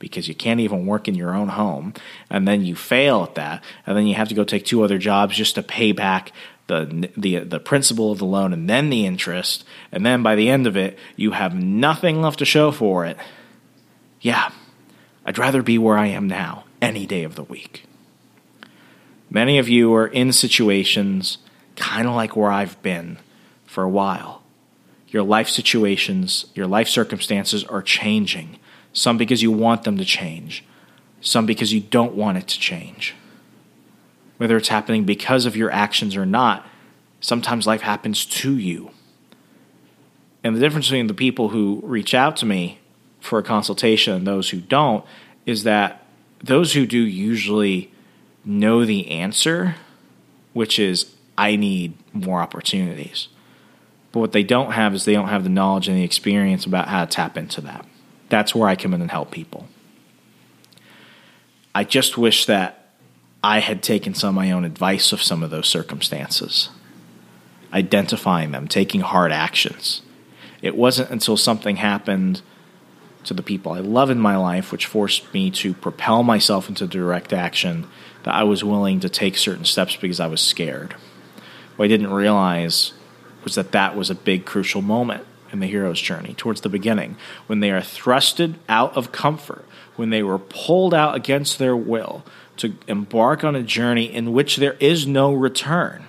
because 0.00 0.26
you 0.26 0.34
can't 0.34 0.60
even 0.60 0.86
work 0.86 1.06
in 1.06 1.14
your 1.14 1.34
own 1.34 1.48
home, 1.48 1.92
and 2.30 2.48
then 2.48 2.64
you 2.64 2.74
fail 2.74 3.22
at 3.22 3.34
that, 3.36 3.62
and 3.86 3.96
then 3.96 4.06
you 4.06 4.14
have 4.14 4.28
to 4.28 4.34
go 4.34 4.42
take 4.42 4.64
two 4.64 4.82
other 4.82 4.98
jobs 4.98 5.36
just 5.36 5.54
to 5.54 5.62
pay 5.62 5.92
back 5.92 6.32
the 6.66 7.10
the 7.16 7.38
the 7.38 7.60
principal 7.60 8.10
of 8.10 8.18
the 8.18 8.24
loan 8.24 8.52
and 8.52 8.68
then 8.68 8.90
the 8.90 9.06
interest, 9.06 9.64
and 9.92 10.04
then 10.04 10.22
by 10.22 10.34
the 10.34 10.48
end 10.48 10.66
of 10.66 10.76
it, 10.76 10.98
you 11.16 11.32
have 11.32 11.54
nothing 11.54 12.22
left 12.22 12.38
to 12.38 12.44
show 12.44 12.72
for 12.72 13.04
it. 13.04 13.16
Yeah, 14.20 14.50
I'd 15.24 15.38
rather 15.38 15.62
be 15.62 15.78
where 15.78 15.98
I 15.98 16.06
am 16.06 16.26
now 16.26 16.64
any 16.80 17.06
day 17.06 17.24
of 17.24 17.34
the 17.34 17.44
week. 17.44 17.84
Many 19.28 19.58
of 19.58 19.68
you 19.68 19.94
are 19.94 20.06
in 20.06 20.32
situations 20.32 21.38
kind 21.76 22.08
of 22.08 22.14
like 22.14 22.36
where 22.36 22.50
I've 22.50 22.80
been 22.82 23.18
for 23.64 23.84
a 23.84 23.88
while. 23.88 24.39
Your 25.10 25.22
life 25.22 25.48
situations, 25.48 26.46
your 26.54 26.66
life 26.66 26.88
circumstances 26.88 27.64
are 27.64 27.82
changing. 27.82 28.58
Some 28.92 29.18
because 29.18 29.42
you 29.42 29.52
want 29.52 29.84
them 29.84 29.98
to 29.98 30.04
change, 30.04 30.64
some 31.20 31.46
because 31.46 31.72
you 31.72 31.80
don't 31.80 32.14
want 32.14 32.38
it 32.38 32.48
to 32.48 32.58
change 32.58 33.14
whether 34.40 34.56
it's 34.56 34.68
happening 34.68 35.04
because 35.04 35.44
of 35.44 35.54
your 35.54 35.70
actions 35.70 36.16
or 36.16 36.24
not, 36.24 36.66
sometimes 37.20 37.66
life 37.66 37.82
happens 37.82 38.24
to 38.24 38.56
you. 38.56 38.90
And 40.42 40.56
the 40.56 40.60
difference 40.60 40.86
between 40.86 41.08
the 41.08 41.12
people 41.14 41.50
who 41.50 41.82
reach 41.84 42.14
out 42.14 42.38
to 42.38 42.46
me 42.46 42.78
for 43.20 43.38
a 43.38 43.42
consultation 43.42 44.14
and 44.14 44.26
those 44.26 44.48
who 44.48 44.62
don't 44.62 45.04
is 45.44 45.64
that 45.64 46.06
those 46.42 46.72
who 46.72 46.86
do 46.86 46.96
usually 46.96 47.92
know 48.42 48.86
the 48.86 49.10
answer, 49.10 49.74
which 50.54 50.78
is, 50.78 51.14
I 51.36 51.56
need 51.56 51.92
more 52.14 52.40
opportunities. 52.40 53.28
But 54.12 54.20
what 54.20 54.32
they 54.32 54.42
don't 54.42 54.72
have 54.72 54.94
is 54.94 55.04
they 55.04 55.12
don't 55.12 55.28
have 55.28 55.44
the 55.44 55.50
knowledge 55.50 55.88
and 55.88 55.96
the 55.96 56.04
experience 56.04 56.66
about 56.66 56.88
how 56.88 57.04
to 57.04 57.10
tap 57.10 57.36
into 57.36 57.60
that. 57.62 57.86
That's 58.28 58.54
where 58.54 58.68
I 58.68 58.76
come 58.76 58.94
in 58.94 59.00
and 59.00 59.10
help 59.10 59.30
people. 59.30 59.68
I 61.74 61.84
just 61.84 62.18
wish 62.18 62.46
that 62.46 62.92
I 63.42 63.60
had 63.60 63.82
taken 63.82 64.14
some 64.14 64.30
of 64.30 64.34
my 64.34 64.50
own 64.50 64.64
advice 64.64 65.12
of 65.12 65.22
some 65.22 65.42
of 65.42 65.50
those 65.50 65.68
circumstances, 65.68 66.70
identifying 67.72 68.50
them, 68.50 68.68
taking 68.68 69.00
hard 69.00 69.32
actions. 69.32 70.02
It 70.60 70.76
wasn't 70.76 71.10
until 71.10 71.36
something 71.36 71.76
happened 71.76 72.42
to 73.24 73.34
the 73.34 73.42
people 73.42 73.72
I 73.72 73.80
love 73.80 74.10
in 74.10 74.18
my 74.18 74.36
life, 74.36 74.72
which 74.72 74.86
forced 74.86 75.32
me 75.32 75.50
to 75.52 75.74
propel 75.74 76.22
myself 76.22 76.68
into 76.68 76.86
direct 76.86 77.32
action, 77.32 77.86
that 78.24 78.34
I 78.34 78.42
was 78.42 78.64
willing 78.64 79.00
to 79.00 79.08
take 79.08 79.36
certain 79.36 79.64
steps 79.64 79.96
because 79.96 80.20
I 80.20 80.26
was 80.26 80.40
scared. 80.40 80.94
What 81.76 81.86
I 81.86 81.88
didn't 81.88 82.12
realize 82.12 82.92
was 83.44 83.54
that 83.54 83.72
that 83.72 83.96
was 83.96 84.10
a 84.10 84.14
big, 84.14 84.44
crucial 84.44 84.82
moment 84.82 85.24
in 85.52 85.60
the 85.60 85.66
hero's 85.66 86.00
journey 86.00 86.34
towards 86.34 86.60
the 86.60 86.68
beginning 86.68 87.16
when 87.46 87.60
they 87.60 87.70
are 87.70 87.80
thrusted 87.80 88.54
out 88.68 88.96
of 88.96 89.12
comfort, 89.12 89.64
when 89.96 90.10
they 90.10 90.22
were 90.22 90.38
pulled 90.38 90.94
out 90.94 91.14
against 91.14 91.58
their 91.58 91.76
will, 91.76 92.24
to 92.56 92.74
embark 92.86 93.42
on 93.42 93.56
a 93.56 93.62
journey 93.62 94.04
in 94.04 94.32
which 94.32 94.56
there 94.56 94.76
is 94.80 95.06
no 95.06 95.32
return. 95.32 96.04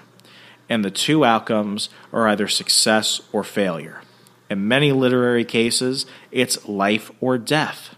And 0.70 0.86
the 0.86 0.92
two 0.92 1.26
outcomes 1.26 1.90
are 2.14 2.28
either 2.28 2.48
success 2.48 3.22
or 3.32 3.44
failure. 3.44 4.02
In 4.50 4.68
many 4.68 4.92
literary 4.92 5.46
cases, 5.46 6.06
it's 6.32 6.68
life 6.68 7.12
or 7.22 7.38
death. 7.38 7.96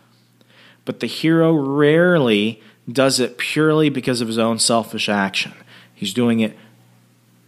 But 0.85 0.99
the 0.99 1.07
hero 1.07 1.53
rarely 1.53 2.61
does 2.91 3.19
it 3.19 3.37
purely 3.37 3.89
because 3.89 4.21
of 4.21 4.27
his 4.27 4.37
own 4.37 4.59
selfish 4.59 5.09
action. 5.09 5.53
He's 5.93 6.13
doing 6.13 6.39
it 6.39 6.57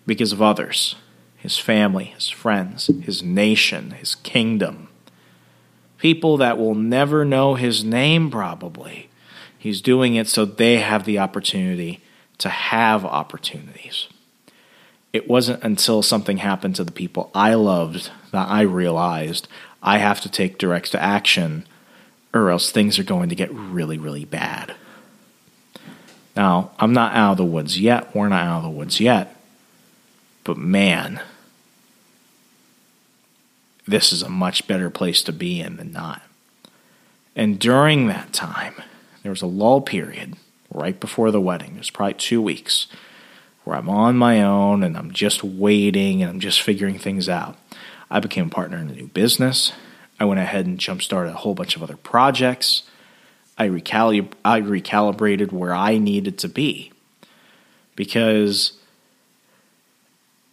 because 0.06 0.32
of 0.32 0.42
others 0.42 0.96
his 1.46 1.58
family, 1.58 2.06
his 2.06 2.30
friends, 2.30 2.88
his 2.88 3.22
nation, 3.24 3.92
his 3.92 4.16
kingdom. 4.16 4.90
People 6.00 6.38
that 6.38 6.58
will 6.58 6.76
never 6.76 7.24
know 7.24 7.54
his 7.56 7.84
name, 7.84 8.30
probably, 8.30 9.10
He's 9.66 9.82
doing 9.82 10.14
it 10.14 10.28
so 10.28 10.46
they 10.46 10.78
have 10.78 11.06
the 11.06 11.18
opportunity 11.18 12.00
to 12.38 12.50
have 12.50 13.04
opportunities. 13.04 14.08
It 15.12 15.28
wasn't 15.28 15.64
until 15.64 16.04
something 16.04 16.38
happened 16.38 16.76
to 16.76 16.84
the 16.84 16.92
people 16.92 17.32
I 17.34 17.56
loved 17.56 18.12
that 18.32 18.48
I 18.48 18.62
realized 18.62 19.48
I 19.82 19.98
have 19.98 20.22
to 20.22 20.30
take 20.30 20.60
direct 20.60 20.94
action 20.94 21.66
or 22.32 22.52
else 22.52 22.70
things 22.70 23.00
are 23.00 23.04
going 23.04 23.30
to 23.30 23.36
get 23.36 23.52
really, 23.52 23.98
really 23.98 24.24
bad. 24.24 24.76
Now, 26.36 26.70
I'm 26.78 26.94
not 26.94 27.16
out 27.16 27.32
of 27.32 27.38
the 27.38 27.46
woods 27.46 27.80
yet. 27.80 28.14
We're 28.14 28.30
not 28.30 28.46
out 28.46 28.58
of 28.58 28.64
the 28.66 28.78
woods 28.78 29.00
yet. 29.00 29.36
But 30.44 30.58
man, 30.58 31.22
this 33.88 34.12
is 34.12 34.22
a 34.22 34.30
much 34.30 34.68
better 34.68 34.90
place 34.90 35.22
to 35.24 35.34
be 35.34 35.62
in 35.62 35.78
than 35.78 35.92
not. 35.92 36.22
And 37.36 37.60
during 37.60 38.08
that 38.08 38.34
time, 38.34 38.76
there 39.24 39.32
was 39.32 39.42
a 39.42 39.48
lull 39.48 39.82
period 39.82 40.36
right 40.72 41.00
before 41.00 41.32
the 41.32 41.42
wedding. 41.42 41.76
It 41.76 41.80
was 41.80 41.90
probably 41.90 42.14
two 42.16 42.42
weeks 42.42 42.88
where 43.64 43.76
I'm 43.76 43.90
on 43.90 44.16
my 44.18 44.42
own 44.42 44.84
and 44.84 44.96
I'm 44.98 45.12
just 45.12 45.44
waiting 45.44 46.22
and 46.22 46.32
I'm 46.32 46.40
just 46.40 46.62
figuring 46.62 46.98
things 46.98 47.28
out. 47.28 47.58
I 48.10 48.20
became 48.20 48.48
a 48.48 48.52
partner 48.52 48.78
in 48.78 48.90
a 48.90 48.94
new 48.94 49.08
business. 49.08 49.74
I 50.20 50.26
went 50.26 50.40
ahead 50.40 50.66
and 50.66 50.80
jump 50.80 51.02
started 51.02 51.32
a 51.32 51.38
whole 51.38 51.56
bunch 51.56 51.76
of 51.76 51.84
other 51.84 51.98
projects. 51.98 52.84
I, 53.58 53.68
recalib- 53.68 54.34
I 54.44 54.62
recalibrated 54.62 55.52
where 55.52 55.74
I 55.74 55.98
needed 55.98 56.38
to 56.40 56.50
be 56.50 56.92
because 57.96 58.74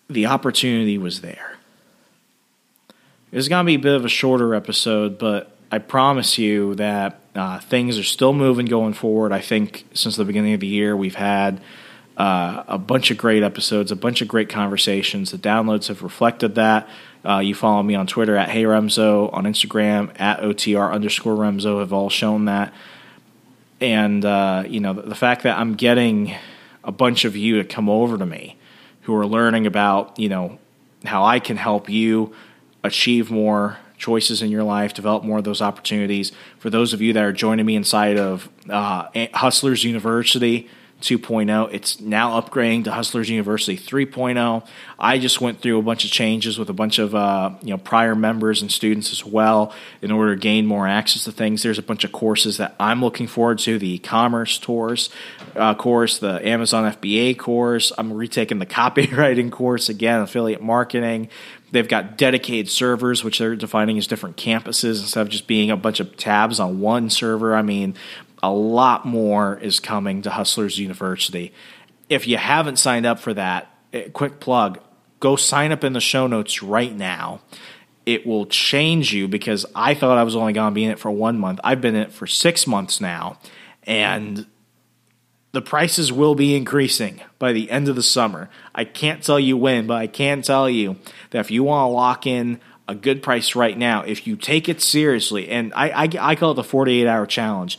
the 0.08 0.26
opportunity 0.26 0.98
was 0.98 1.20
there. 1.20 1.58
It's 3.32 3.48
going 3.48 3.64
to 3.64 3.66
be 3.66 3.76
a 3.76 3.78
bit 3.78 3.94
of 3.94 4.04
a 4.04 4.10
shorter 4.10 4.54
episode, 4.54 5.16
but 5.16 5.56
I 5.70 5.78
promise 5.78 6.36
you 6.36 6.74
that 6.74 7.18
uh, 7.34 7.60
things 7.60 7.96
are 7.96 8.04
still 8.04 8.34
moving 8.34 8.66
going 8.66 8.92
forward. 8.92 9.32
I 9.32 9.40
think 9.40 9.86
since 9.94 10.16
the 10.16 10.26
beginning 10.26 10.52
of 10.52 10.60
the 10.60 10.66
year, 10.66 10.94
we've 10.94 11.14
had 11.14 11.62
uh, 12.18 12.64
a 12.68 12.76
bunch 12.76 13.10
of 13.10 13.16
great 13.16 13.42
episodes, 13.42 13.90
a 13.90 13.96
bunch 13.96 14.20
of 14.20 14.28
great 14.28 14.50
conversations. 14.50 15.30
The 15.30 15.38
downloads 15.38 15.88
have 15.88 16.02
reflected 16.02 16.56
that. 16.56 16.86
Uh, 17.26 17.38
you 17.38 17.54
follow 17.54 17.82
me 17.82 17.94
on 17.94 18.06
Twitter 18.06 18.36
at 18.36 18.50
Hey 18.50 18.64
Remso, 18.64 19.32
on 19.32 19.44
Instagram 19.44 20.12
at 20.20 20.40
OTR 20.40 20.92
underscore 20.92 21.34
Remso 21.34 21.80
have 21.80 21.94
all 21.94 22.10
shown 22.10 22.44
that. 22.44 22.74
And, 23.80 24.26
uh, 24.26 24.64
you 24.68 24.80
know, 24.80 24.92
the, 24.92 25.02
the 25.02 25.14
fact 25.14 25.44
that 25.44 25.56
I'm 25.58 25.72
getting 25.72 26.34
a 26.84 26.92
bunch 26.92 27.24
of 27.24 27.34
you 27.34 27.62
to 27.62 27.64
come 27.64 27.88
over 27.88 28.18
to 28.18 28.26
me 28.26 28.58
who 29.02 29.16
are 29.16 29.26
learning 29.26 29.66
about, 29.66 30.18
you 30.18 30.28
know, 30.28 30.58
how 31.06 31.24
I 31.24 31.40
can 31.40 31.56
help 31.56 31.88
you 31.88 32.34
achieve 32.84 33.30
more 33.30 33.78
choices 33.96 34.42
in 34.42 34.50
your 34.50 34.64
life, 34.64 34.92
develop 34.92 35.22
more 35.22 35.38
of 35.38 35.44
those 35.44 35.62
opportunities. 35.62 36.32
For 36.58 36.70
those 36.70 36.92
of 36.92 37.00
you 37.00 37.12
that 37.12 37.22
are 37.22 37.32
joining 37.32 37.66
me 37.66 37.76
inside 37.76 38.18
of 38.18 38.48
uh, 38.68 39.08
Hustlers 39.34 39.84
University 39.84 40.68
2.0, 41.02 41.68
it's 41.72 42.00
now 42.00 42.40
upgrading 42.40 42.84
to 42.84 42.92
Hustlers 42.92 43.28
University 43.28 43.76
3.0. 43.76 44.66
I 44.98 45.18
just 45.18 45.40
went 45.40 45.60
through 45.60 45.78
a 45.78 45.82
bunch 45.82 46.04
of 46.04 46.10
changes 46.10 46.58
with 46.58 46.70
a 46.70 46.72
bunch 46.72 46.98
of 46.98 47.14
uh, 47.14 47.50
you 47.60 47.70
know 47.70 47.78
prior 47.78 48.14
members 48.14 48.62
and 48.62 48.70
students 48.70 49.12
as 49.12 49.24
well 49.24 49.74
in 50.00 50.10
order 50.10 50.34
to 50.34 50.40
gain 50.40 50.66
more 50.66 50.86
access 50.86 51.24
to 51.24 51.32
things. 51.32 51.62
There's 51.62 51.78
a 51.78 51.82
bunch 51.82 52.04
of 52.04 52.12
courses 52.12 52.56
that 52.56 52.74
I'm 52.78 53.02
looking 53.02 53.26
forward 53.26 53.58
to: 53.60 53.78
the 53.78 53.94
e-commerce 53.94 54.58
tours 54.58 55.10
uh, 55.56 55.74
course, 55.74 56.18
the 56.18 56.46
Amazon 56.46 56.92
FBA 56.92 57.38
course. 57.38 57.92
I'm 57.98 58.12
retaking 58.12 58.58
the 58.58 58.66
copywriting 58.82 59.50
course 59.50 59.88
again, 59.88 60.20
affiliate 60.20 60.62
marketing. 60.62 61.28
They've 61.70 61.88
got 61.88 62.18
dedicated 62.18 62.70
servers, 62.70 63.24
which 63.24 63.38
they're 63.38 63.56
defining 63.56 63.96
as 63.96 64.06
different 64.06 64.36
campuses 64.36 65.00
instead 65.00 65.22
of 65.22 65.30
just 65.30 65.46
being 65.46 65.70
a 65.70 65.76
bunch 65.76 66.00
of 66.00 66.16
tabs 66.16 66.60
on 66.60 66.80
one 66.80 67.08
server. 67.08 67.56
I 67.56 67.62
mean, 67.62 67.94
a 68.42 68.50
lot 68.50 69.06
more 69.06 69.58
is 69.58 69.80
coming 69.80 70.22
to 70.22 70.30
Hustlers 70.30 70.78
University. 70.78 71.52
If 72.08 72.26
you 72.26 72.36
haven't 72.36 72.76
signed 72.76 73.06
up 73.06 73.18
for 73.18 73.32
that, 73.34 73.70
eh, 73.92 74.08
quick 74.12 74.40
plug 74.40 74.80
go 75.22 75.36
sign 75.36 75.70
up 75.70 75.84
in 75.84 75.92
the 75.92 76.00
show 76.00 76.26
notes 76.26 76.64
right 76.64 76.94
now. 76.94 77.40
It 78.04 78.26
will 78.26 78.44
change 78.46 79.14
you 79.14 79.28
because 79.28 79.64
I 79.72 79.94
thought 79.94 80.18
I 80.18 80.24
was 80.24 80.34
only 80.34 80.52
going 80.52 80.72
to 80.72 80.74
be 80.74 80.82
in 80.82 80.90
it 80.90 80.98
for 80.98 81.12
one 81.12 81.38
month. 81.38 81.60
I've 81.62 81.80
been 81.80 81.94
in 81.94 82.02
it 82.02 82.12
for 82.12 82.26
six 82.26 82.66
months 82.66 83.00
now, 83.00 83.38
and 83.84 84.46
the 85.52 85.62
prices 85.62 86.12
will 86.12 86.34
be 86.34 86.56
increasing 86.56 87.20
by 87.38 87.52
the 87.52 87.70
end 87.70 87.88
of 87.88 87.94
the 87.94 88.02
summer. 88.02 88.50
I 88.74 88.84
can't 88.84 89.22
tell 89.22 89.38
you 89.38 89.56
when, 89.56 89.86
but 89.86 89.94
I 89.94 90.08
can 90.08 90.42
tell 90.42 90.68
you 90.68 90.96
that 91.30 91.38
if 91.38 91.52
you 91.52 91.62
want 91.62 91.88
to 91.88 91.94
lock 91.94 92.26
in 92.26 92.60
a 92.88 92.96
good 92.96 93.22
price 93.22 93.54
right 93.54 93.78
now, 93.78 94.02
if 94.02 94.26
you 94.26 94.34
take 94.34 94.68
it 94.68 94.82
seriously, 94.82 95.48
and 95.48 95.72
I, 95.74 95.90
I, 95.90 96.08
I 96.20 96.34
call 96.34 96.50
it 96.50 96.54
the 96.54 96.64
48 96.64 97.06
hour 97.06 97.26
challenge, 97.26 97.78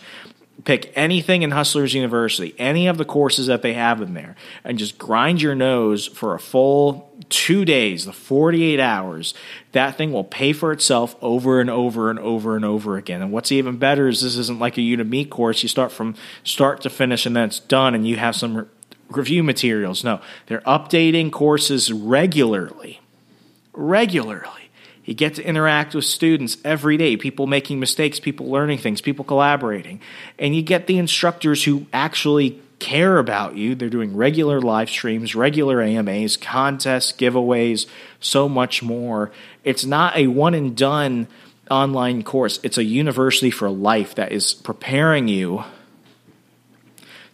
pick 0.66 0.92
anything 0.96 1.42
in 1.42 1.52
Hustlers 1.52 1.94
University, 1.94 2.56
any 2.58 2.88
of 2.88 2.98
the 2.98 3.06
courses 3.06 3.48
that 3.48 3.62
they 3.62 3.74
have 3.74 4.02
in 4.02 4.14
there, 4.14 4.36
and 4.64 4.78
just 4.78 4.98
grind 4.98 5.42
your 5.42 5.56
nose 5.56 6.08
for 6.08 6.34
a 6.34 6.40
full 6.40 7.12
two 7.30 7.66
days, 7.66 8.06
the 8.06 8.14
48 8.14 8.80
hours. 8.80 9.34
That 9.74 9.98
thing 9.98 10.14
will 10.14 10.24
pay 10.24 10.54
for 10.54 10.72
itself 10.72 11.16
over 11.22 11.60
and 11.60 11.70
over 11.70 12.10
and 12.10 12.20
over 12.20 12.56
and 12.56 12.64
over 12.64 12.98
again. 12.98 13.22
And 13.22 13.32
what's 13.32 13.52
even 13.52 13.78
better 13.78 14.08
is 14.08 14.22
this 14.22 14.38
isn't 14.38 14.60
like 14.60 14.78
a 14.78 14.82
Udemy 14.82 15.30
course. 15.30 15.64
You 15.64 15.70
start 15.70 15.92
from 15.92 16.16
start 16.44 16.82
to 16.82 16.90
finish 16.90 17.26
and 17.26 17.36
then 17.36 17.46
it's 17.46 17.60
done 17.60 17.96
and 17.96 18.08
you 18.08 18.18
have 18.18 18.36
some 18.36 18.58
re- 18.58 18.66
review 19.10 19.44
materials. 19.44 20.04
No, 20.04 20.22
they're 20.48 20.62
updating 20.62 21.32
courses 21.32 21.92
regularly. 21.92 23.02
Regularly. 23.74 24.63
You 25.06 25.14
get 25.14 25.36
to 25.36 25.44
interact 25.44 25.96
with 25.96 26.06
students 26.06 26.58
every 26.64 26.98
day, 26.98 27.18
people 27.18 27.46
making 27.46 27.80
mistakes, 27.80 28.20
people 28.20 28.50
learning 28.50 28.78
things, 28.78 29.02
people 29.02 29.26
collaborating. 29.26 30.00
And 30.40 30.56
you 30.56 30.62
get 30.62 30.88
the 30.88 30.98
instructors 30.98 31.64
who 31.64 31.88
actually 31.92 32.62
care 32.80 33.18
about 33.18 33.56
you. 33.56 33.76
They're 33.76 33.90
doing 33.90 34.16
regular 34.16 34.62
live 34.62 34.90
streams, 34.90 35.36
regular 35.36 35.82
AMAs, 35.82 36.38
contests, 36.38 37.12
giveaways, 37.12 37.86
so 38.20 38.48
much 38.48 38.82
more. 38.82 39.32
It's 39.64 39.86
not 39.86 40.16
a 40.16 40.28
one 40.28 40.54
and 40.54 40.76
done 40.76 41.28
online 41.72 42.24
course, 42.24 42.60
it's 42.62 42.78
a 42.78 42.84
university 42.84 43.50
for 43.50 43.70
life 43.70 44.16
that 44.16 44.32
is 44.32 44.54
preparing 44.54 45.28
you 45.28 45.64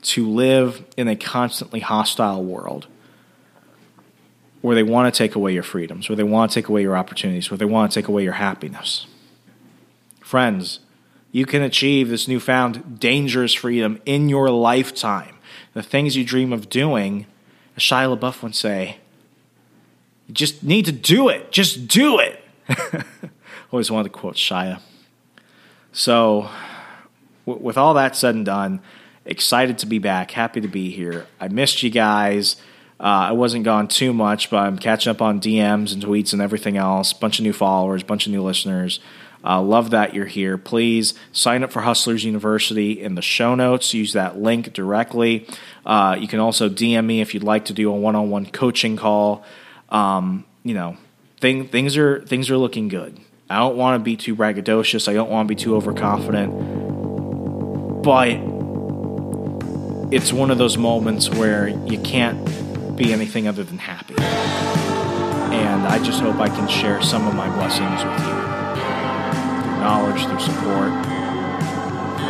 to 0.02 0.30
live 0.30 0.86
in 0.96 1.08
a 1.08 1.16
constantly 1.16 1.80
hostile 1.80 2.44
world 2.44 2.88
where 4.62 4.76
they 4.76 4.84
want 4.84 5.14
to 5.14 5.18
take 5.18 5.36
away 5.36 5.54
your 5.54 5.64
freedoms, 5.64 6.10
where 6.10 6.16
they 6.16 6.24
want 6.24 6.52
to 6.52 6.56
take 6.56 6.68
away 6.68 6.82
your 6.82 6.98
opportunities, 6.98 7.50
where 7.50 7.58
they 7.58 7.66
want 7.66 7.92
to 7.92 8.00
take 8.00 8.08
away 8.08 8.24
your 8.24 8.34
happiness. 8.34 9.08
Friends, 10.20 10.80
you 11.32 11.46
can 11.46 11.62
achieve 11.62 12.10
this 12.10 12.28
newfound 12.28 13.00
dangerous 13.00 13.54
freedom 13.54 14.02
in 14.06 14.30
your 14.30 14.50
lifetime. 14.50 15.36
The 15.74 15.84
things 15.84 16.16
you 16.16 16.24
dream 16.24 16.52
of 16.52 16.70
doing, 16.70 17.26
as 17.78 17.84
Shia 17.84 18.18
LaBeouf 18.18 18.42
would 18.42 18.56
say, 18.56 18.98
you 20.28 20.34
just 20.34 20.64
need 20.64 20.86
to 20.86 20.92
do 20.92 21.30
it. 21.30 21.52
Just 21.52 21.88
do 21.88 22.20
it. 22.20 22.44
Always 23.72 23.90
wanted 23.90 24.12
to 24.12 24.20
quote 24.20 24.36
Shia. 24.36 24.82
So, 25.92 26.50
w- 27.46 27.64
with 27.64 27.78
all 27.78 27.94
that 27.94 28.16
said 28.16 28.36
and 28.36 28.46
done, 28.46 28.82
excited 29.26 29.78
to 29.80 29.86
be 29.86 30.00
back. 30.00 30.32
Happy 30.32 30.62
to 30.62 30.68
be 30.68 30.92
here. 30.92 31.28
I 31.40 31.48
missed 31.48 31.82
you 31.82 31.90
guys. 31.90 32.56
Uh, 33.00 33.30
I 33.30 33.32
wasn't 33.32 33.64
gone 33.64 33.88
too 33.88 34.12
much, 34.12 34.50
but 34.50 34.58
I'm 34.58 34.78
catching 34.78 35.12
up 35.12 35.22
on 35.22 35.40
DMs 35.40 35.94
and 35.94 36.04
tweets 36.04 36.34
and 36.34 36.42
everything 36.42 36.76
else. 36.76 37.14
Bunch 37.14 37.40
of 37.40 37.44
new 37.44 37.54
followers, 37.54 38.04
bunch 38.04 38.26
of 38.26 38.34
new 38.34 38.44
listeners. 38.44 39.00
Uh, 39.42 39.62
love 39.62 39.92
that 39.92 40.14
you're 40.14 40.26
here. 40.26 40.58
Please 40.58 41.14
sign 41.32 41.64
up 41.64 41.72
for 41.72 41.82
Hustlers 41.82 42.26
University 42.26 43.02
in 43.02 43.16
the 43.16 43.22
show 43.22 43.56
notes. 43.56 43.94
Use 43.94 44.12
that 44.14 44.38
link 44.38 44.74
directly. 44.74 45.48
Uh, 45.86 46.18
you 46.20 46.28
can 46.28 46.40
also 46.40 46.68
DM 46.68 47.06
me 47.06 47.22
if 47.22 47.34
you'd 47.34 47.44
like 47.44 47.66
to 47.66 47.74
do 47.74 47.90
a 47.90 47.96
one-on-one 47.96 48.48
coaching 48.48 48.98
call. 48.98 49.46
Um, 49.88 50.44
you 50.64 50.74
know, 50.74 50.98
thing, 51.40 51.70
things 51.70 51.96
are 51.96 52.22
things 52.26 52.50
are 52.50 52.58
looking 52.58 52.90
good. 52.90 53.18
I 53.50 53.60
don't 53.60 53.78
want 53.78 54.00
to 54.00 54.04
be 54.04 54.18
too 54.18 54.36
braggadocious. 54.36 55.08
I 55.08 55.14
don't 55.14 55.30
want 55.30 55.48
to 55.48 55.56
be 55.56 55.60
too 55.60 55.76
overconfident, 55.76 58.04
but 58.04 58.32
it's 60.14 60.34
one 60.34 60.52
of 60.52 60.58
those 60.58 60.78
moments 60.78 61.30
where 61.30 61.70
you 61.70 61.98
can't 62.00 62.46
be 63.00 63.14
anything 63.14 63.48
other 63.48 63.64
than 63.64 63.78
happy. 63.78 64.14
And 64.20 65.88
I 65.88 66.04
just 66.04 66.20
hope 66.20 66.36
I 66.36 66.50
can 66.50 66.68
share 66.68 67.02
some 67.02 67.26
of 67.26 67.34
my 67.34 67.48
blessings 67.56 68.04
with 68.04 68.20
you 68.20 68.36
through 69.64 69.80
knowledge, 69.80 70.26
through 70.26 70.40
support, 70.42 70.92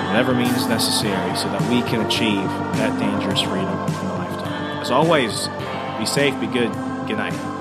whatever 0.06 0.36
means 0.36 0.68
necessary 0.68 1.36
so 1.36 1.50
that 1.50 1.62
we 1.72 1.82
can 1.90 2.06
achieve 2.06 2.48
that 2.78 2.98
dangerous 3.00 3.42
freedom 3.42 3.68
in 3.68 4.06
a 4.06 4.14
lifetime. 4.14 4.80
As 4.80 4.92
always, 4.92 5.48
be 5.98 6.06
safe, 6.06 6.40
be 6.40 6.46
good, 6.46 6.72
good 7.08 7.18
night. 7.18 7.59